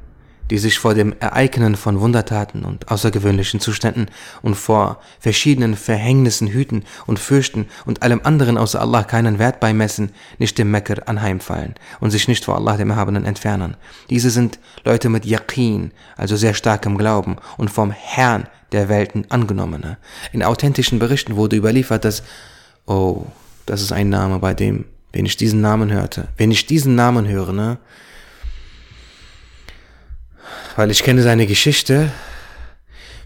[0.50, 4.08] die sich vor dem Ereignen von Wundertaten und außergewöhnlichen Zuständen
[4.42, 10.12] und vor verschiedenen Verhängnissen hüten und fürchten und allem anderen außer Allah keinen Wert beimessen,
[10.38, 13.76] nicht dem Mecker anheimfallen und sich nicht vor Allah dem Erhabenen entfernen.
[14.10, 19.98] Diese sind Leute mit Yaqeen, also sehr starkem Glauben und vom Herrn der Welten angenommene.
[20.32, 22.24] In authentischen Berichten wurde überliefert, dass,
[22.86, 23.26] oh,
[23.66, 27.28] das ist ein Name, bei dem, wenn ich diesen Namen hörte, wenn ich diesen Namen
[27.28, 27.78] höre, ne,
[30.76, 32.12] weil ich kenne seine Geschichte.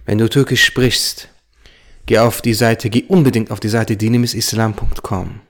[0.05, 1.29] Wenn du Türkisch sprichst,
[2.05, 5.41] geh auf die Seite, geh unbedingt auf die Seite dinimisislam.com.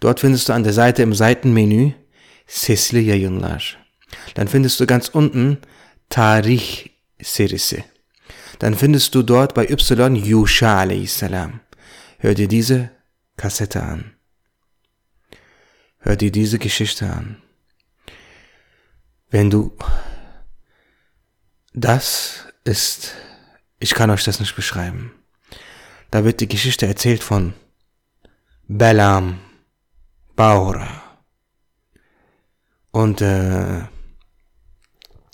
[0.00, 1.92] Dort findest du an der Seite im Seitenmenü
[2.46, 3.60] Sesli Yayınlar.
[4.34, 5.58] Dann findest du ganz unten
[6.08, 7.84] Tarih Serisi.
[8.58, 11.60] Dann findest du dort bei Y Yusha salam.
[12.18, 12.90] Hör dir diese
[13.36, 14.12] Kassette an.
[16.00, 17.36] Hör dir diese Geschichte an.
[19.30, 19.72] Wenn du
[21.80, 23.14] das ist,
[23.78, 25.12] ich kann euch das nicht beschreiben.
[26.10, 27.54] Da wird die Geschichte erzählt von
[28.66, 29.38] Belam,
[30.34, 31.02] Baura.
[32.90, 33.80] Und äh,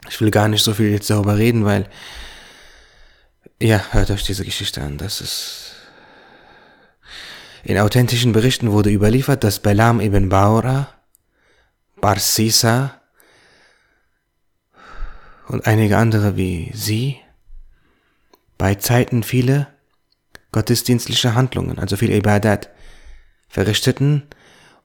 [0.09, 1.89] ich will gar nicht so viel jetzt darüber reden, weil
[3.61, 4.99] ja, hört euch diese Geschichte an.
[4.99, 5.75] Das ist
[7.63, 10.89] in authentischen Berichten wurde überliefert, dass Belam ibn Baura,
[12.01, 13.01] Barsisa
[15.49, 17.17] und einige andere wie sie
[18.59, 19.67] bei Zeiten viele
[20.53, 22.71] gottesdienstliche Handlungen, also viel Ibadat,
[23.49, 24.23] verrichteten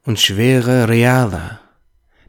[0.03, 1.59] und schwere Reala,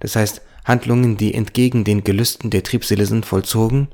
[0.01, 3.88] das heißt Handlungen, die entgegen den Gelüsten der Triebseele sind, vollzogen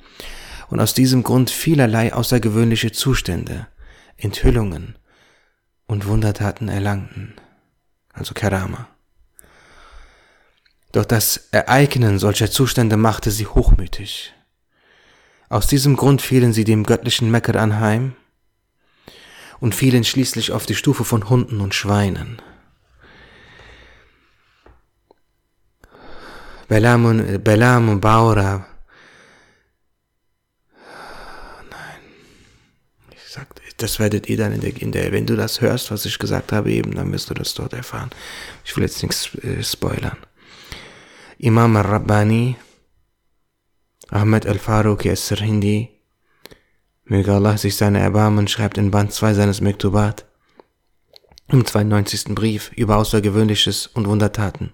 [0.69, 3.69] und aus diesem Grund vielerlei außergewöhnliche Zustände,
[4.17, 4.97] Enthüllungen
[5.87, 7.35] und Wundertaten erlangten.
[8.13, 8.89] also Karama.
[10.97, 14.33] Doch das Ereignen solcher Zustände machte sie hochmütig.
[15.51, 18.17] Aus diesem Grund fielen sie dem göttlichen Mecker anheim
[19.61, 22.41] und fielen schließlich auf die Stufe von Hunden und Schweinen.
[26.71, 28.67] Und, Belam und Baura.
[31.71, 32.01] Nein.
[33.11, 36.07] Ich sag, das werdet ihr dann in der, in der, wenn du das hörst, was
[36.07, 38.09] ich gesagt habe eben, dann wirst du das dort erfahren.
[38.65, 40.17] Ich will jetzt nichts äh, spoilern.
[41.39, 42.57] Imam al-Rabbani,
[44.09, 45.91] Ahmed al-Faruqi al-Sirhindi,
[47.05, 50.25] möge Allah sich seine Erbarmen, schreibt in Band 2 seines Mektubat,
[51.49, 52.35] im 92.
[52.35, 54.73] Brief über Außergewöhnliches und Wundertaten.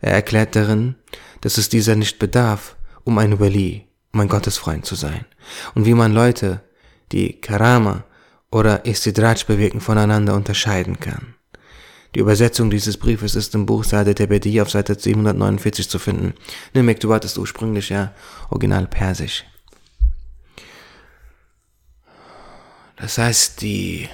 [0.00, 0.94] Er erklärt darin,
[1.42, 5.26] dass es dieser nicht bedarf, um ein Wali, um ein Gottesfreund zu sein.
[5.74, 6.62] Und wie man Leute,
[7.12, 8.04] die Karama
[8.50, 11.34] oder Istidraj bewirken, voneinander unterscheiden kann.
[12.18, 16.34] Die Übersetzung dieses Briefes ist im Buch Sade Tebedi auf Seite 749 zu finden.
[16.74, 18.12] Ne, Mektubat ist ursprünglich ja
[18.50, 19.44] original persisch.
[22.96, 24.08] Das heißt, die,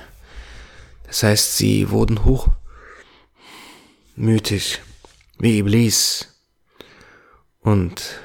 [1.06, 2.20] das heißt, sie wurden
[4.14, 4.82] hochmütig
[5.38, 6.28] wie Iblis
[7.60, 8.20] und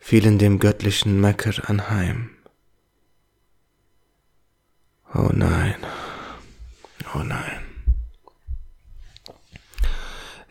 [0.00, 2.30] fielen dem göttlichen Mecker anheim.
[5.14, 5.76] Oh nein,
[7.14, 7.65] oh nein.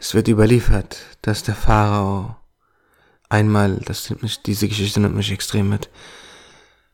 [0.07, 2.35] Es wird überliefert, dass der Pharao
[3.27, 5.89] einmal, das nimmt mich, diese Geschichte nimmt mich extrem mit,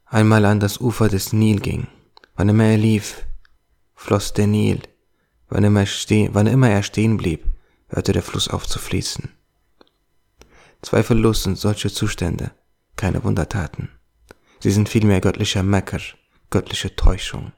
[0.06, 1.88] einmal an das Ufer des Nil ging.
[2.38, 3.26] Wann immer er lief,
[3.96, 4.80] floss der Nil.
[5.50, 7.44] Wann immer, ste wann immer er stehen blieb,
[7.90, 9.30] hörte der Fluss auf zu fließen.
[10.82, 12.52] Zweifellos sind solche Zustände
[12.96, 13.90] keine Wundertaten.
[14.62, 16.00] Sie sind vielmehr göttlicher Mecker,
[16.50, 17.52] göttliche Täuschung.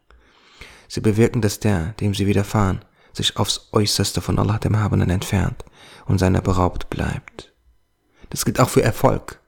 [0.88, 5.64] Sie bewirken, dass der, dem sie widerfahren, sich aufs Äußerste von Allah dem Habenden entfernt
[6.06, 7.54] und seiner beraubt bleibt.
[8.30, 9.40] Das gilt auch für Erfolg.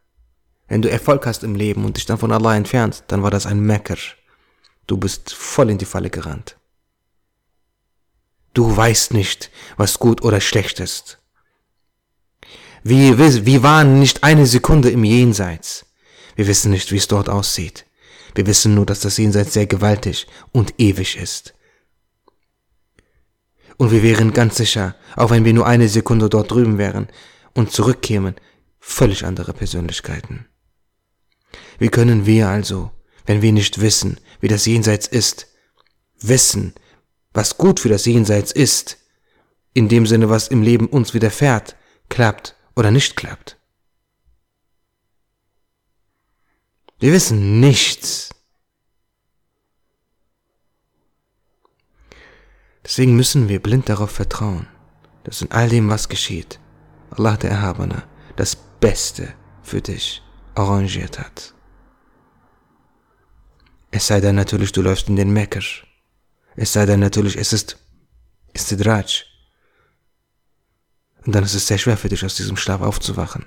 [0.67, 3.45] Wenn du Erfolg hast im Leben und dich dann von Allah entfernst, dann war das
[3.45, 3.97] ein Mecker.
[4.87, 6.57] Du bist voll in die Falle gerannt.
[8.53, 11.19] Du weißt nicht, was gut oder schlecht ist.
[12.83, 15.87] Wir, wir waren nicht eine Sekunde im Jenseits.
[16.35, 17.85] Wir wissen nicht, wie es dort aussieht.
[18.35, 21.55] Wir wissen nur, dass das Jenseits sehr gewaltig und ewig ist.
[23.77, 27.07] Und wir wären ganz sicher, auch wenn wir nur eine Sekunde dort drüben wären
[27.53, 28.35] und zurückkämen,
[28.79, 30.47] völlig andere Persönlichkeiten.
[31.79, 32.91] Wie können wir also,
[33.25, 35.47] wenn wir nicht wissen, wie das Jenseits ist,
[36.19, 36.73] wissen,
[37.33, 38.97] was gut für das Jenseits ist,
[39.73, 41.75] in dem Sinne, was im Leben uns widerfährt,
[42.07, 43.57] klappt oder nicht klappt.
[46.99, 48.29] Wir wissen nichts.
[52.85, 54.67] Deswegen müssen wir blind darauf vertrauen,
[55.23, 56.59] dass in all dem, was geschieht,
[57.09, 58.03] Allah der Erhabene
[58.35, 60.21] das Beste für dich
[60.53, 61.53] arrangiert hat.
[63.91, 65.61] Es sei denn natürlich, du läufst in den Mecker
[66.55, 67.77] es sei denn natürlich, es ist
[68.53, 69.25] Istidraj.
[71.25, 73.45] Und dann ist es sehr schwer für dich, aus diesem Schlaf aufzuwachen.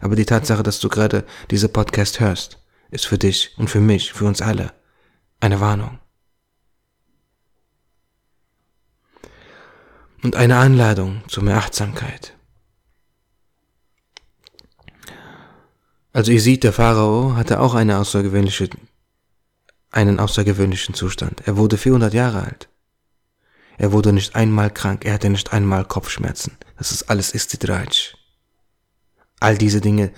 [0.00, 2.58] Aber die Tatsache, dass du gerade diese Podcast hörst,
[2.90, 4.72] ist für dich und für mich, für uns alle,
[5.40, 5.98] eine Warnung.
[10.22, 12.36] Und eine Anladung zur mehr Achtsamkeit.
[16.12, 18.68] Also ihr seht, der Pharao hatte auch eine außergewöhnliche
[19.92, 21.42] einen außergewöhnlichen Zustand.
[21.46, 22.68] Er wurde 400 Jahre alt.
[23.76, 26.56] Er wurde nicht einmal krank, er hatte nicht einmal Kopfschmerzen.
[26.76, 28.14] Das ist alles Istidraj.
[29.40, 30.12] All diese Dinge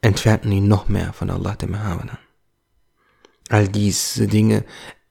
[0.00, 2.18] entfernten ihn noch mehr von Allah dem Erhabenen.
[3.48, 4.64] All diese Dinge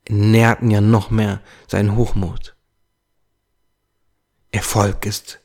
[0.07, 2.55] nährten ja noch mehr seinen Hochmut.
[4.53, 5.39] Erfolg ist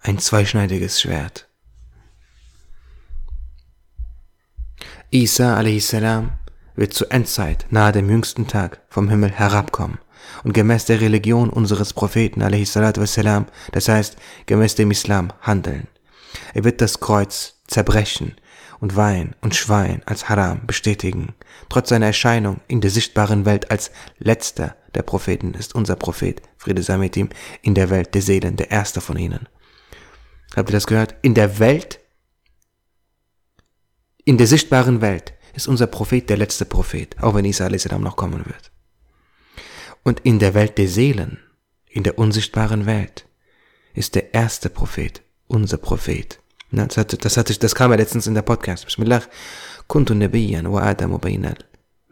[0.00, 1.46] ein zweischneidiges Schwert.
[5.10, 5.94] Isa a.s
[6.74, 9.98] wird zur Endzeit nahe dem jüngsten Tag vom Himmel herabkommen
[10.42, 15.86] und gemäß der Religion unseres Propheten wassalam, das heißt gemäß dem Islam handeln.
[16.54, 18.36] Er wird das Kreuz zerbrechen
[18.80, 21.34] und Wein und Schwein als Haram bestätigen.
[21.68, 26.82] Trotz seiner Erscheinung in der sichtbaren Welt als letzter der Propheten ist unser Prophet, Friede
[26.82, 27.28] sei mit ihm,
[27.62, 29.48] in der Welt der Seelen der erste von ihnen.
[30.56, 31.14] Habt ihr das gehört?
[31.22, 32.00] In der Welt,
[34.24, 37.88] in der sichtbaren Welt ist unser Prophet der letzte Prophet, auch wenn Isa a.s.
[37.90, 38.70] noch kommen wird.
[40.02, 41.38] Und in der Welt der Seelen,
[41.88, 43.26] in der unsichtbaren Welt,
[43.94, 46.40] ist der erste Prophet unser Prophet.
[46.70, 48.84] Das, hatte, das, hatte, das kam ja letztens in der Podcast.
[48.84, 49.22] Bismillah.
[49.88, 51.58] Kuntu nabiyan wa adamu bainal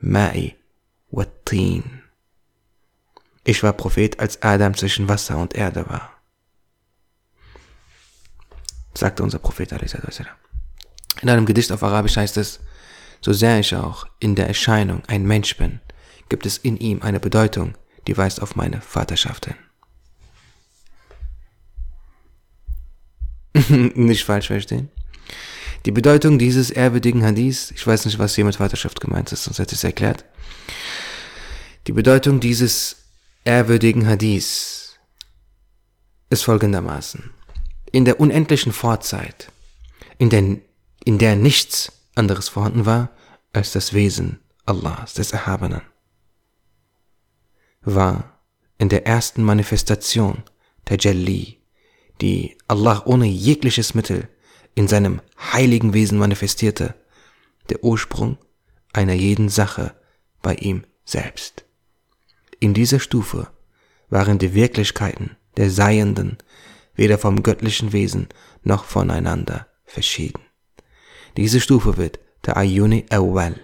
[0.03, 0.55] ma'i
[1.11, 1.25] wa.
[3.49, 6.13] Ich war Prophet, als Adam zwischen Wasser und Erde war.
[8.93, 9.73] sagte unser Prophet.
[11.23, 12.61] In einem Gedicht auf Arabisch heißt es,
[13.23, 15.81] so sehr ich auch in der Erscheinung ein Mensch bin,
[16.29, 17.75] gibt es in ihm eine Bedeutung,
[18.07, 19.47] die weist auf meine Vaterschaft
[23.55, 23.95] hin.
[23.95, 24.91] nicht falsch verstehen.
[25.87, 29.59] Die Bedeutung dieses ehrwürdigen Hadiths, ich weiß nicht, was hier mit Vaterschaft gemeint ist, sonst
[29.59, 30.27] hätte ich es erklärt.
[31.87, 33.08] Die Bedeutung dieses
[33.49, 34.99] ehrwürdigen Hadiths
[36.29, 37.31] ist folgendermaßen.
[37.91, 39.51] In der unendlichen Vorzeit,
[40.19, 40.59] in der,
[41.03, 43.09] in der nichts anderes vorhanden war
[43.55, 45.81] als das Wesen Allahs, des Erhabenen,
[47.81, 48.39] war
[48.77, 50.43] in der ersten Manifestation
[50.91, 51.63] der Jalli,
[52.21, 54.29] die Allah ohne jegliches Mittel
[54.75, 56.95] in seinem heiligen Wesen manifestierte,
[57.71, 58.37] der Ursprung
[58.93, 59.95] einer jeden Sache
[60.43, 61.65] bei ihm selbst.
[62.61, 63.49] In dieser Stufe
[64.09, 66.39] waren die Wirklichkeiten der Seienden
[66.95, 68.29] weder vom göttlichen Wesen
[68.63, 70.43] noch voneinander verschieden.
[71.37, 73.61] Diese Stufe wird Ta'ayuni Awal,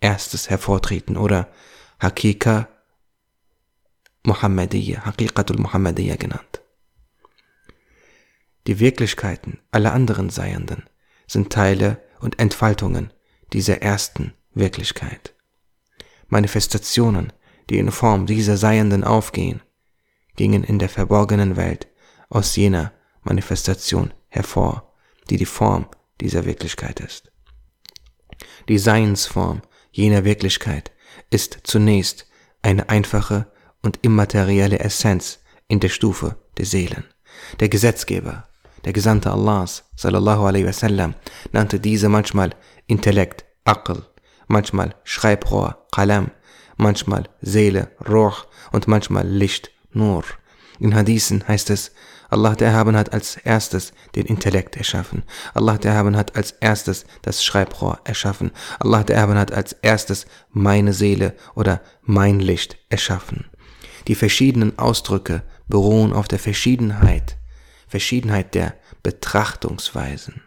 [0.00, 1.50] erstes Hervortreten oder
[1.98, 2.68] Hakika
[4.24, 6.62] Muhammadiyya, Haqiqatul Muhammadiyya genannt.
[8.66, 10.84] Die Wirklichkeiten aller anderen Seienden
[11.26, 13.10] sind Teile und Entfaltungen
[13.52, 15.34] dieser ersten Wirklichkeit.
[16.28, 17.32] Manifestationen,
[17.72, 19.62] die in Form dieser Seienden aufgehen,
[20.36, 21.88] gingen in der verborgenen Welt
[22.28, 24.92] aus jener Manifestation hervor,
[25.30, 25.86] die die Form
[26.20, 27.32] dieser Wirklichkeit ist.
[28.68, 30.92] Die Seinsform jener Wirklichkeit
[31.30, 32.26] ist zunächst
[32.60, 37.04] eine einfache und immaterielle Essenz in der Stufe der Seelen.
[37.58, 38.44] Der Gesetzgeber
[38.84, 41.14] der Gesandte Allahs, sallallahu alaihi wasallam,
[41.52, 42.50] nannte diese manchmal
[42.86, 44.04] Intellekt, Aql,
[44.48, 46.32] manchmal Schreibrohr, Qalam,
[46.76, 48.32] manchmal Seele, Ruh
[48.72, 50.24] und manchmal Licht, Nur.
[50.78, 51.92] In Hadithen heißt es,
[52.30, 55.22] Allah der Erhaben hat als erstes den Intellekt erschaffen.
[55.52, 58.52] Allah der Erhaben hat als erstes das Schreibrohr erschaffen.
[58.80, 63.50] Allah der Erhaben hat als erstes meine Seele oder mein Licht erschaffen.
[64.08, 67.36] Die verschiedenen Ausdrücke beruhen auf der Verschiedenheit
[67.92, 70.40] Verschiedenheit der Betrachtungsweisen.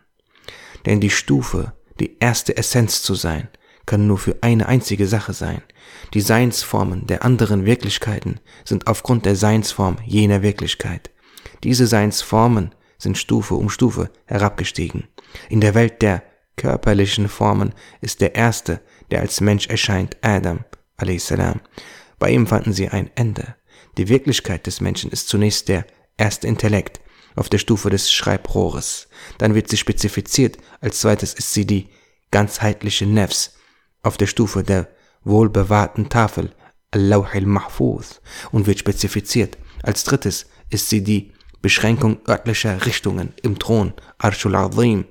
[0.88, 3.50] Denn die Stufe, die erste Essenz zu sein,
[3.86, 5.62] kann nur für eine einzige Sache sein.
[6.14, 11.12] Die Seinsformen der anderen Wirklichkeiten sind aufgrund der Seinsform jener Wirklichkeit.
[11.64, 15.08] Diese Seinsformen sind Stufe um Stufe herabgestiegen.
[15.50, 16.24] In der Welt der
[16.58, 18.82] körperlichen Formen ist der erste,
[19.12, 20.64] der als Mensch erscheint, Adam
[20.98, 21.34] a.s.
[22.20, 23.56] Bei ihm fanden sie ein Ende.
[23.98, 25.86] Die Wirklichkeit des Menschen ist zunächst der
[26.18, 27.02] erste Intellekt,
[27.36, 29.10] auf der Stufe des Schreibrohres.
[29.38, 30.58] Dann wird sie spezifiziert.
[30.80, 31.90] Als zweites ist sie die
[32.32, 33.58] ganzheitliche Nefs
[34.04, 34.88] auf der Stufe der
[35.26, 36.52] wohlbewahrten Tafel
[36.92, 39.58] Al-Lawh al-Mahfuz und wird spezifiziert.
[39.84, 45.06] Als drittes ist sie die Beschränkung örtlicher Richtungen im Thron Arshul Azim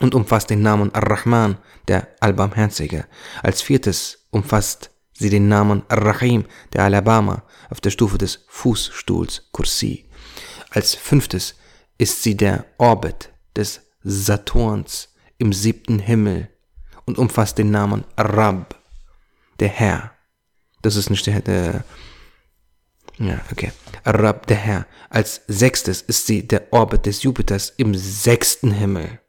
[0.00, 3.06] und umfasst den Namen Ar-Rahman, der Allbarmherzige.
[3.42, 10.06] Als viertes umfasst sie den Namen Ar-Rahim, der Alabama, auf der Stufe des Fußstuhls Kursi.
[10.70, 11.54] Als fünftes
[11.98, 16.48] ist sie der Orbit des Saturns im siebten Himmel
[17.04, 18.81] und umfasst den Namen Rab,
[19.62, 20.10] der Herr.
[20.82, 21.84] Das ist nicht der, der
[23.18, 23.70] ja, okay.
[24.04, 24.86] Rab, der Herr.
[25.08, 29.20] Als sechstes ist sie der Orbit des Jupiters im sechsten Himmel.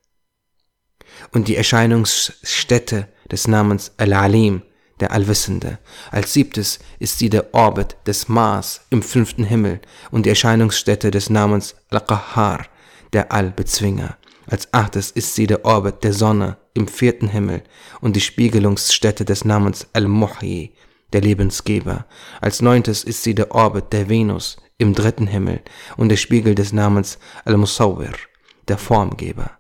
[1.32, 4.64] Und die Erscheinungsstätte des Namens Al-Alim,
[5.00, 5.78] der Allwissende.
[6.10, 11.30] Als siebtes ist sie der Orbit des Mars im fünften Himmel und die Erscheinungsstätte des
[11.30, 12.66] Namens Al-Qahar,
[13.12, 14.18] der Allbezwinger.
[14.48, 17.64] Als achtes ist sie der Orbit der Sonne im vierten Himmel
[18.02, 20.74] und die Spiegelungsstätte des Namens Al-Muhyi,
[21.14, 22.06] der Lebensgeber.
[22.42, 25.62] Als neuntes ist sie der Orbit der Venus im dritten Himmel
[25.98, 28.14] und der Spiegel des Namens Al-Musawwir,
[28.68, 29.52] der Formgeber.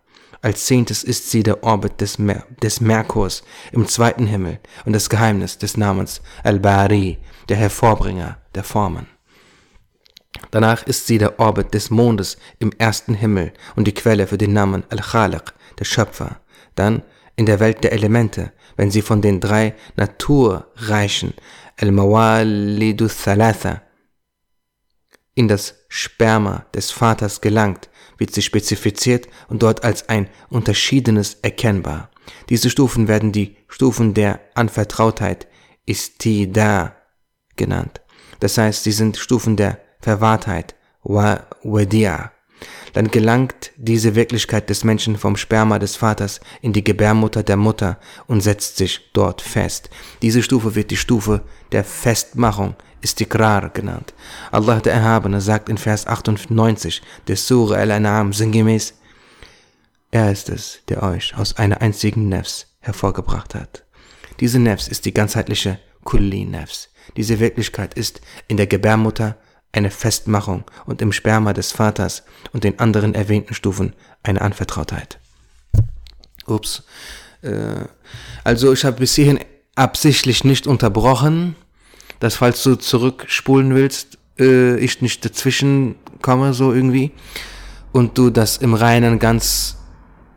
[0.41, 5.10] Als zehntes ist sie der Orbit des, Mer des Merkurs im zweiten Himmel und das
[5.10, 7.17] Geheimnis des Namens Al-Bari,
[7.48, 9.08] der Hervorbringer der Formen.
[10.52, 14.52] Danach ist sie der Orbit des Mondes im ersten Himmel und die Quelle für den
[14.52, 16.42] Namen Al-Khaliq, der Schöpfer.
[16.76, 17.04] Dann
[17.36, 21.34] in der Welt der Elemente, wenn sie von den drei Naturreichen
[21.78, 23.82] Al-Mawalidu Thalatha
[25.36, 32.12] in das Sperma des Vaters gelangt, wird sie spezifiziert und dort als ein Unterschiedenes erkennbar.
[32.50, 35.48] Diese Stufen werden die Stufen der Anvertrautheit
[35.86, 36.96] Istida
[37.56, 38.02] genannt.
[38.40, 42.33] Das heißt, sie sind Stufen der Verwahrtheit wa Wadia.
[42.94, 48.00] Dann gelangt diese Wirklichkeit des Menschen vom Sperma des Vaters in die Gebärmutter der Mutter
[48.27, 49.89] und setzt sich dort fest.
[50.21, 51.41] Diese Stufe wird die Stufe
[51.71, 54.13] der Festmachung Istikrar genannt.
[54.52, 58.94] Allah der Erhabene sagt in Vers 98 des Surah Al-An'am sinngemäß,
[60.12, 63.83] Er ist es, der euch aus einer einzigen Nefs hervorgebracht hat.
[64.39, 66.89] Diese Nefs ist die ganzheitliche Kulli Nefs.
[67.17, 69.37] Diese Wirklichkeit ist in der Gebärmutter
[69.74, 75.19] eine Festmachung und im Sperma des Vaters und den anderen erwähnten Stufen eine Anvertrautheit.
[76.46, 76.84] Ups.
[77.42, 77.86] Äh,
[78.44, 79.40] also ich habe bis hierhin
[79.76, 81.56] absichtlich nicht unterbrochen,
[82.19, 87.12] dass falls du zurückspulen willst, äh, ich nicht dazwischen komme so irgendwie
[87.92, 89.78] und du das im Reinen ganz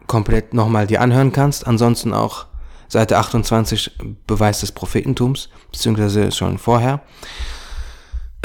[0.06, 1.66] komplett nochmal dir anhören kannst.
[1.66, 2.46] Ansonsten auch
[2.88, 7.02] Seite 28 Beweis des Prophetentums, beziehungsweise schon vorher.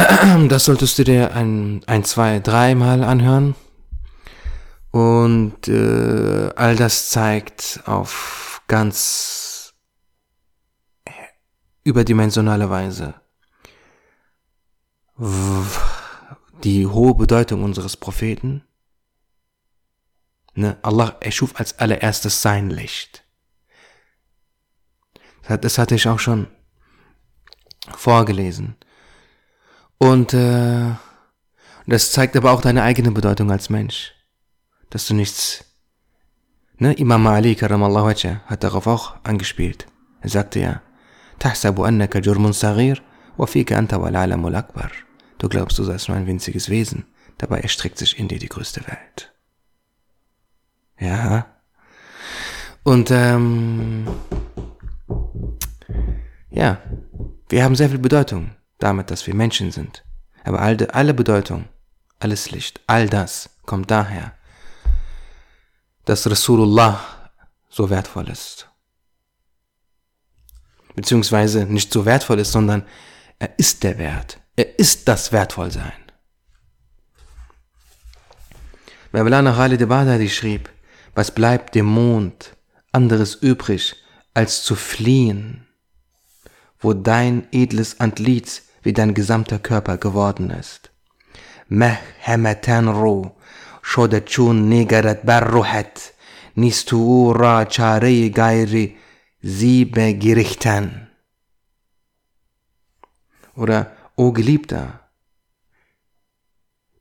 [0.49, 3.56] Das solltest du dir ein, ein zwei, dreimal anhören.
[4.91, 9.74] Und äh, all das zeigt auf ganz
[11.84, 13.16] überdimensionale Weise
[16.64, 18.64] die hohe Bedeutung unseres Propheten.
[20.54, 20.78] Ne?
[20.82, 23.24] Allah erschuf als allererstes sein Licht.
[25.47, 26.47] Das hatte ich auch schon
[27.95, 28.78] vorgelesen.
[30.01, 30.93] Und äh,
[31.87, 34.12] das zeigt aber auch deine eigene Bedeutung als Mensch.
[34.91, 35.64] Dass du nichts...
[36.79, 36.93] Ne?
[36.95, 39.87] Imam Ali karamallahu wajah hat darauf auch angespielt.
[40.20, 40.83] Er sagte ja,
[41.41, 43.03] تحسب أنك جرم صغير
[43.39, 44.93] وفيك أنت والعالم الأكبر.
[45.39, 47.05] Du glaubst, du seist nur ein winziges Wesen,
[47.39, 49.35] dabei erstreckt sich in dir die größte Welt.
[50.99, 51.47] Ja.
[52.83, 54.07] Und ähm,
[56.51, 56.79] ja,
[57.51, 58.53] wir haben sehr viel Bedeutung
[58.84, 60.04] damit, dass wir Menschen sind.
[60.44, 61.68] Aber alle, alle Bedeutung,
[62.20, 64.34] alles Licht, all das kommt daher,
[66.06, 67.00] dass Rasulullah
[67.70, 68.70] so wertvoll ist.
[70.96, 72.86] Beziehungsweise nicht so wertvoll ist, sondern
[73.40, 74.40] er ist der Wert.
[74.56, 75.94] Er ist das Wertvollsein.
[79.12, 80.70] Mevlana Khalid Baghdadi schrieb,
[81.16, 82.56] was bleibt dem Mond
[82.92, 83.96] anderes übrig,
[84.34, 85.68] als zu fliehen,
[86.80, 90.91] wo dein edles Antlitz wie dein gesamter Körper geworden ist.
[91.68, 93.37] Meh hemeten ro,
[93.83, 96.12] شده چون نگرد بر روحت
[96.57, 98.95] نیست او را چاره غیر
[99.43, 101.09] زیب گریختن
[103.57, 105.01] oder O Geliebter,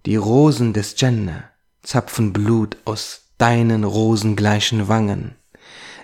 [0.06, 1.52] die Rosen des Jannah
[1.82, 5.36] zapfen Blut aus deinen rosengleichen Wangen.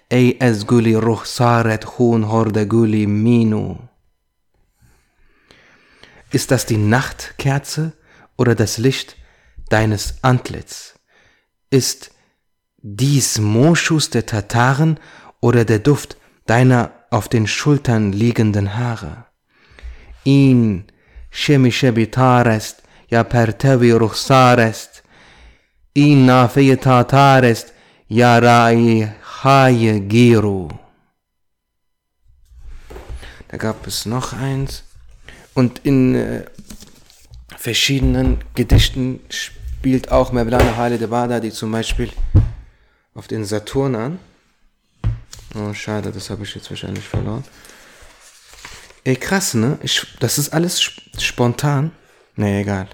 [0.10, 3.78] Ey es guli ruch saret hun horde guli minu.
[6.36, 7.94] Ist das die Nachtkerze
[8.38, 9.18] oder das Licht
[9.70, 10.96] deines Antlitz?
[11.70, 12.12] Ist
[12.78, 15.00] dies Moschus der Tataren
[15.40, 19.26] oder der Duft deiner auf den Schultern liegenden Haare?
[20.24, 20.86] Ihn
[21.32, 25.04] شمیشه بیتار است یا پرتوی رخسار است
[25.94, 27.72] این نافه تاتار است
[28.10, 30.70] یا رای های گیرو
[33.54, 34.84] Da gab es noch eins.
[35.57, 36.45] Und in äh,
[37.57, 42.11] verschiedenen Gedichten spielt auch Mevlana Halid Badadi zum Beispiel
[43.15, 44.19] auf den Saturn an.
[45.55, 47.43] Oh, schade, das habe ich jetzt wahrscheinlich verloren.
[49.05, 49.79] Ey, krass, ne?
[49.83, 51.91] Ich, das ist alles spontan.
[52.35, 52.89] Nee, egal.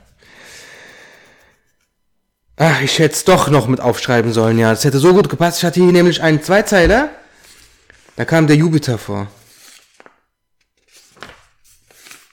[2.59, 4.71] Ach, ich hätte es doch noch mit aufschreiben sollen, ja.
[4.71, 5.59] Das hätte so gut gepasst.
[5.59, 7.11] Ich hatte hier nämlich einen Zweizeiler.
[8.15, 9.27] Da kam der Jupiter vor.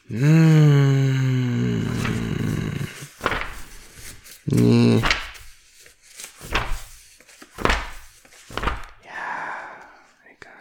[0.09, 1.85] Hm.
[4.45, 5.01] Nee.
[9.03, 9.11] Ja,
[10.25, 10.51] egal.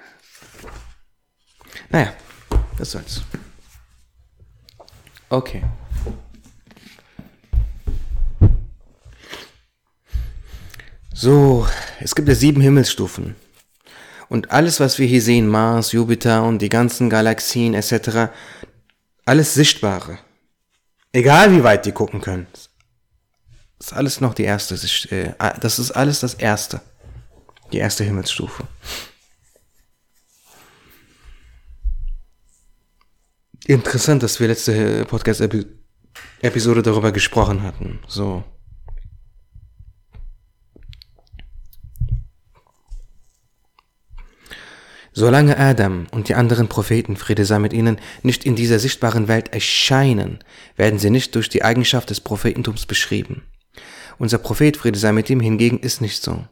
[1.88, 2.12] Naja.
[2.76, 3.22] Was soll's.
[5.30, 5.62] Okay.
[11.14, 11.66] So,
[12.01, 13.34] es gibt ja sieben Himmelsstufen.
[14.28, 18.30] Und alles, was wir hier sehen, Mars, Jupiter und die ganzen Galaxien etc.,
[19.28, 20.18] alles Sichtbare.
[21.12, 22.46] Egal wie weit die gucken können.
[22.52, 24.74] Das ist alles noch die erste,
[25.14, 26.80] äh, das ist alles das erste.
[27.72, 28.66] Die erste Himmelsstufe.
[33.66, 38.00] Interessant, dass wir letzte Podcast-Episode darüber gesprochen hatten.
[38.08, 38.44] So.
[45.17, 49.53] Solange Adam und die anderen Propheten, Friede sei mit ihnen, nicht in dieser sichtbaren Welt
[49.53, 50.39] erscheinen,
[50.75, 53.43] werden sie nicht durch die Eigenschaft des Prophetentums beschrieben.
[54.17, 56.45] Unser Prophet, Friede sei mit ihm, hingegen ist nicht so.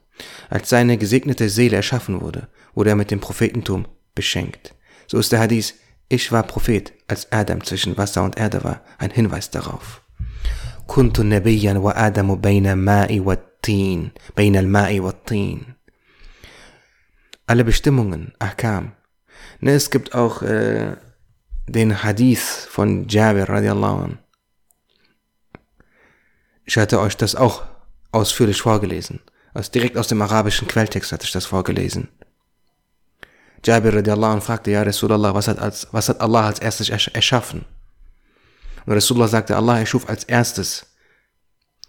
[0.50, 4.76] Als seine gesegnete Seele erschaffen wurde, wurde er mit dem Prophetentum beschenkt.
[5.08, 5.76] So ist der Hadith,
[6.10, 10.02] ich war Prophet, als Adam zwischen Wasser und Erde war, ein Hinweis darauf.
[10.92, 15.64] كنت نبيا وآدم بين الماء والطين بين الماء والطين
[17.47, 18.93] alle Bestimmungen, Ahkam.
[19.61, 20.97] Ne, es gibt auch äh,
[21.67, 24.19] den Hadith von Jabir radiallahu anh.
[26.65, 27.63] Ich hatte euch das auch
[28.13, 29.21] ausführlich vorgelesen.
[29.55, 32.09] Aus, direkt aus dem arabischen Quelltext hatte ich das vorgelesen.
[33.65, 37.65] Jabir radiallahu anh fragte, ja Rasulallah, was hat, als, was hat Allah als erstes erschaffen?
[38.85, 40.87] Und Rasulullah sagte, Allah erschuf als erstes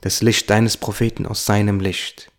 [0.02, 2.32] das Licht deines Propheten aus seinem Licht.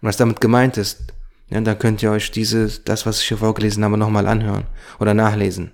[0.00, 1.12] Und was damit gemeint ist,
[1.50, 4.66] ja, dann könnt ihr euch dieses, das, was ich hier vorgelesen habe, nochmal anhören
[4.98, 5.72] oder nachlesen.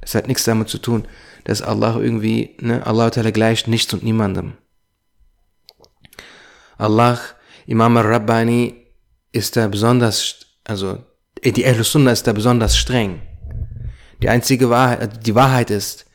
[0.00, 1.06] Das hat nichts damit zu tun,
[1.44, 4.54] dass Allah irgendwie, ne, Allah gleicht nichts und niemandem.
[6.78, 7.18] Allah,
[7.66, 8.86] Imam al-Rabbani,
[9.32, 11.04] ist da besonders, also
[11.44, 13.22] die Ahl Sunnah ist da besonders streng.
[14.22, 16.06] Die einzige Wahrheit, die Wahrheit ist,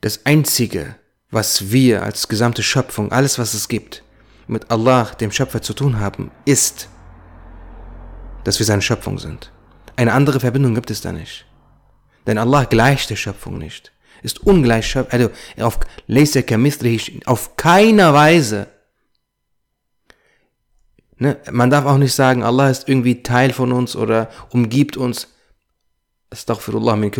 [0.00, 0.96] das einzige,
[1.30, 4.02] was wir als gesamte Schöpfung, alles was es gibt,
[4.46, 6.88] mit Allah, dem Schöpfer zu tun haben, ist,
[8.44, 9.52] dass wir seine Schöpfung sind.
[9.96, 11.46] Eine andere Verbindung gibt es da nicht.
[12.26, 13.92] Denn Allah gleicht der Schöpfung nicht.
[14.22, 15.80] Ist ungleich Schöpfung, also auf,
[17.26, 18.66] auf keiner Weise.
[21.18, 21.36] Ne?
[21.50, 25.28] Man darf auch nicht sagen, Allah ist irgendwie Teil von uns oder umgibt uns.
[26.30, 27.10] Astaghfirullah min.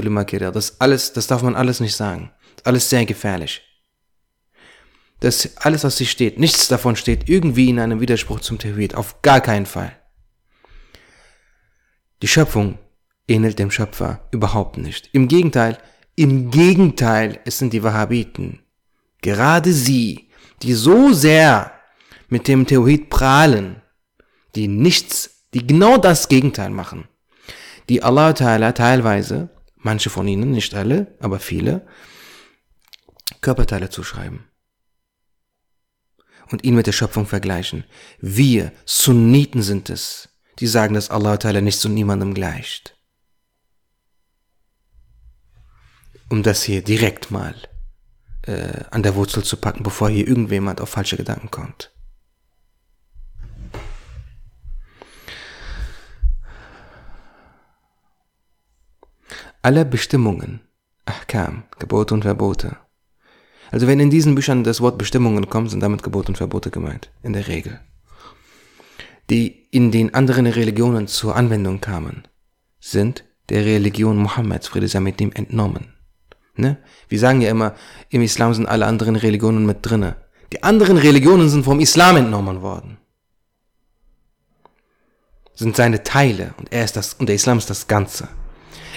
[0.52, 2.30] Das alles, das darf man alles nicht sagen.
[2.64, 3.62] Alles sehr gefährlich.
[5.20, 8.94] Das alles, was hier steht, nichts davon steht irgendwie in einem Widerspruch zum Tawhid.
[8.94, 9.99] Auf gar keinen Fall.
[12.22, 12.78] Die Schöpfung
[13.28, 15.08] ähnelt dem Schöpfer überhaupt nicht.
[15.12, 15.78] Im Gegenteil,
[16.16, 18.60] im Gegenteil, es sind die Wahhabiten.
[19.22, 20.30] Gerade sie,
[20.62, 21.72] die so sehr
[22.28, 23.82] mit dem Tawhid prahlen,
[24.54, 27.08] die nichts, die genau das Gegenteil machen,
[27.88, 31.86] die Allah Ta'ala teilweise, manche von ihnen, nicht alle, aber viele,
[33.40, 34.44] Körperteile zuschreiben
[36.50, 37.84] und ihn mit der Schöpfung vergleichen.
[38.20, 40.29] Wir, Sunniten sind es,
[40.60, 42.96] die sagen, dass Allah Ta'ala nicht zu niemandem gleicht.
[46.28, 47.54] Um das hier direkt mal
[48.42, 51.92] äh, an der Wurzel zu packen, bevor hier irgendjemand auf falsche Gedanken kommt.
[59.62, 60.60] Alle Bestimmungen,
[61.04, 62.76] Ahkam, Gebote und Verbote.
[63.70, 67.10] Also wenn in diesen Büchern das Wort Bestimmungen kommt, sind damit Gebote und Verbote gemeint,
[67.22, 67.80] in der Regel
[69.30, 72.24] die in den anderen Religionen zur Anwendung kamen,
[72.80, 75.94] sind der Religion Mohammeds, Friede sei mit ihm, entnommen.
[76.56, 76.78] Ne?
[77.08, 77.74] Wir sagen ja immer,
[78.10, 80.16] im Islam sind alle anderen Religionen mit drinne.
[80.52, 82.98] Die anderen Religionen sind vom Islam entnommen worden.
[85.54, 88.28] Sind seine Teile und er ist das, und der Islam ist das Ganze.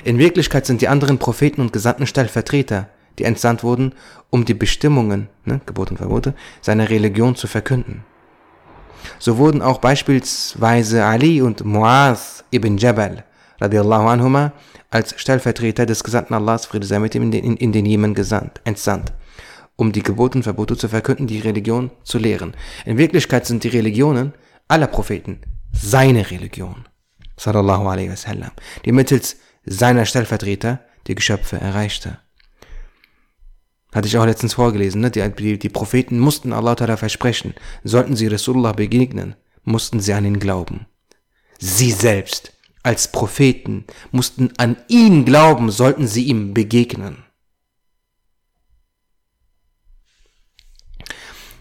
[0.03, 3.93] In Wirklichkeit sind die anderen Propheten und Gesandten Stellvertreter, die entsandt wurden,
[4.31, 8.03] um die Bestimmungen, ne, Gebote und Verbote, seiner Religion zu verkünden.
[9.19, 13.23] So wurden auch beispielsweise Ali und Muaz ibn Jabal
[13.59, 14.53] radiallahu anhuma
[14.89, 18.61] als Stellvertreter des Gesandten Allahs, Friede sei mit ihm, in den, in den Jemen gesandt,
[18.63, 19.11] entsandt,
[19.75, 22.53] um die Gebote und Verbote zu verkünden, die Religion zu lehren.
[22.85, 24.33] In Wirklichkeit sind die Religionen
[24.67, 25.41] aller Propheten
[25.71, 26.85] seine Religion,
[27.37, 28.51] sallallahu alaihi wasallam,
[28.85, 32.19] die mittels seiner Stellvertreter die Geschöpfe erreichte.
[33.93, 35.11] Hatte ich auch letztens vorgelesen, ne?
[35.11, 40.25] die, die, die Propheten mussten Allah Ta'ala versprechen, sollten sie Rasulullah begegnen, mussten sie an
[40.25, 40.87] ihn glauben.
[41.59, 47.23] Sie selbst als Propheten mussten an ihn glauben, sollten sie ihm begegnen.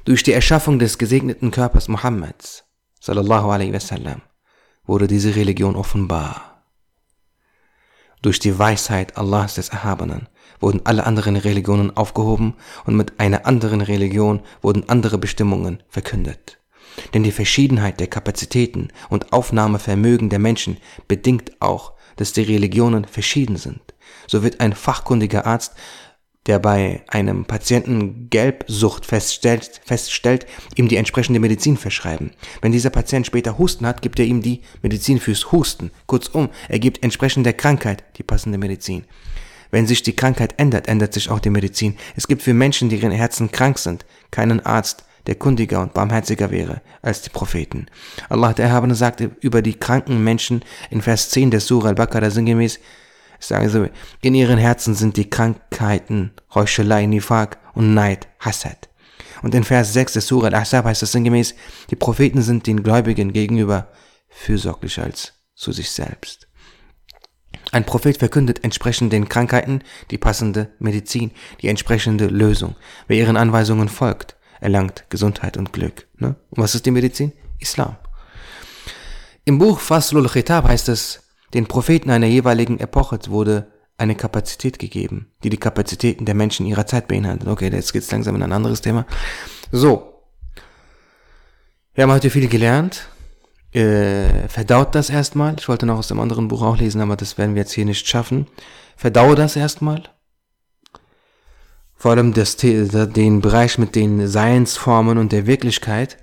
[0.05, 2.65] Durch die Erschaffung des gesegneten Körpers Mohammeds,
[3.01, 4.23] sallallahu alaihi wasallam,
[4.85, 6.65] wurde diese Religion offenbar.
[8.21, 10.29] Durch die Weisheit Allahs des Erhabenen
[10.61, 16.59] wurden alle anderen Religionen aufgehoben und mit einer anderen Religion wurden andere Bestimmungen verkündet.
[17.15, 20.77] Denn die Verschiedenheit der Kapazitäten und Aufnahmevermögen der Menschen
[21.09, 23.81] bedingt auch, dass die Religionen verschieden sind.
[24.27, 25.75] So wird ein fachkundiger Arzt,
[26.47, 32.33] der bei einem Patienten Gelbsucht feststellt, feststellt, ihm die entsprechende Medizin verschreiben.
[32.61, 35.93] Wenn dieser Patient später Husten hat, gibt er ihm die Medizin fürs Husten.
[36.07, 39.05] Kurzum, er gibt entsprechend der Krankheit die passende Medizin.
[39.73, 41.97] Wenn sich die Krankheit ändert, ändert sich auch die Medizin.
[42.15, 46.51] Es gibt für Menschen, die ihren Herzen krank sind, keinen Arzt, der kundiger und barmherziger
[46.51, 47.87] wäre als die Propheten.
[48.29, 52.81] Allah der Erhabene sagte über die kranken Menschen in Vers 10 der Surah Al-Baqarah sinngemäß,
[53.39, 53.89] sagen so,
[54.21, 58.91] in ihren Herzen sind die Krankheiten, Heuchelei, Nifaq und Neid, Hassad.
[59.43, 61.55] Und in Vers 6 der Surah Al-Ahzab heißt es sinngemäß,
[61.91, 63.89] die Propheten sind den Gläubigen gegenüber
[64.29, 66.47] fürsorglicher als zu sich selbst.
[67.73, 71.31] Ein Prophet verkündet entsprechend den Krankheiten die passende Medizin,
[71.63, 72.77] die entsprechende Lösung.
[73.09, 76.07] Wer ihren Anweisungen folgt, erlangt Gesundheit und Glück.
[76.19, 76.37] Ne?
[76.51, 77.33] Und was ist die Medizin?
[77.59, 77.97] Islam.
[79.47, 81.23] Im Buch Faslul Khitab heißt es,
[81.55, 86.87] den Propheten einer jeweiligen Epoche wurde eine Kapazität gegeben, die die Kapazitäten der Menschen ihrer
[86.87, 87.49] Zeit beinhaltet.
[87.49, 89.07] Okay, jetzt geht's langsam in ein anderes Thema.
[89.71, 90.25] So.
[91.95, 93.09] Wir haben heute viel gelernt.
[93.73, 95.57] Äh, verdaut das erstmal.
[95.59, 97.87] Ich wollte noch aus dem anderen Buch auch lesen, aber das werden wir jetzt hier
[97.87, 98.47] nicht schaffen.
[98.97, 100.03] Verdaue das erstmal.
[101.97, 106.19] Vor allem das, den Bereich mit den Seinsformen und der Wirklichkeit.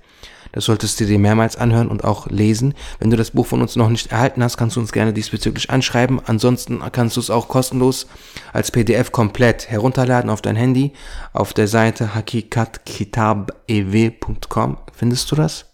[0.52, 2.74] Das solltest du dir mehrmals anhören und auch lesen.
[2.98, 5.70] Wenn du das Buch von uns noch nicht erhalten hast, kannst du uns gerne diesbezüglich
[5.70, 6.20] anschreiben.
[6.24, 8.08] Ansonsten kannst du es auch kostenlos
[8.52, 10.92] als PDF komplett herunterladen auf dein Handy.
[11.32, 15.69] Auf der Seite hakikatkitabew.com findest du das.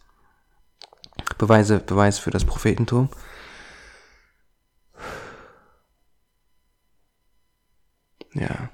[1.39, 3.09] Beweise, Beweis für das Prophetentum.
[8.35, 8.71] Ja.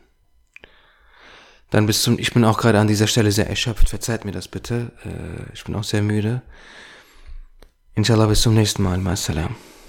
[1.70, 3.88] Dann bis zum, ich bin auch gerade an dieser Stelle sehr erschöpft.
[3.88, 4.92] Verzeiht mir das bitte.
[5.04, 6.42] Äh, ich bin auch sehr müde.
[7.94, 8.98] Inshallah bis zum nächsten Mal.
[8.98, 9.54] Ma'assalam.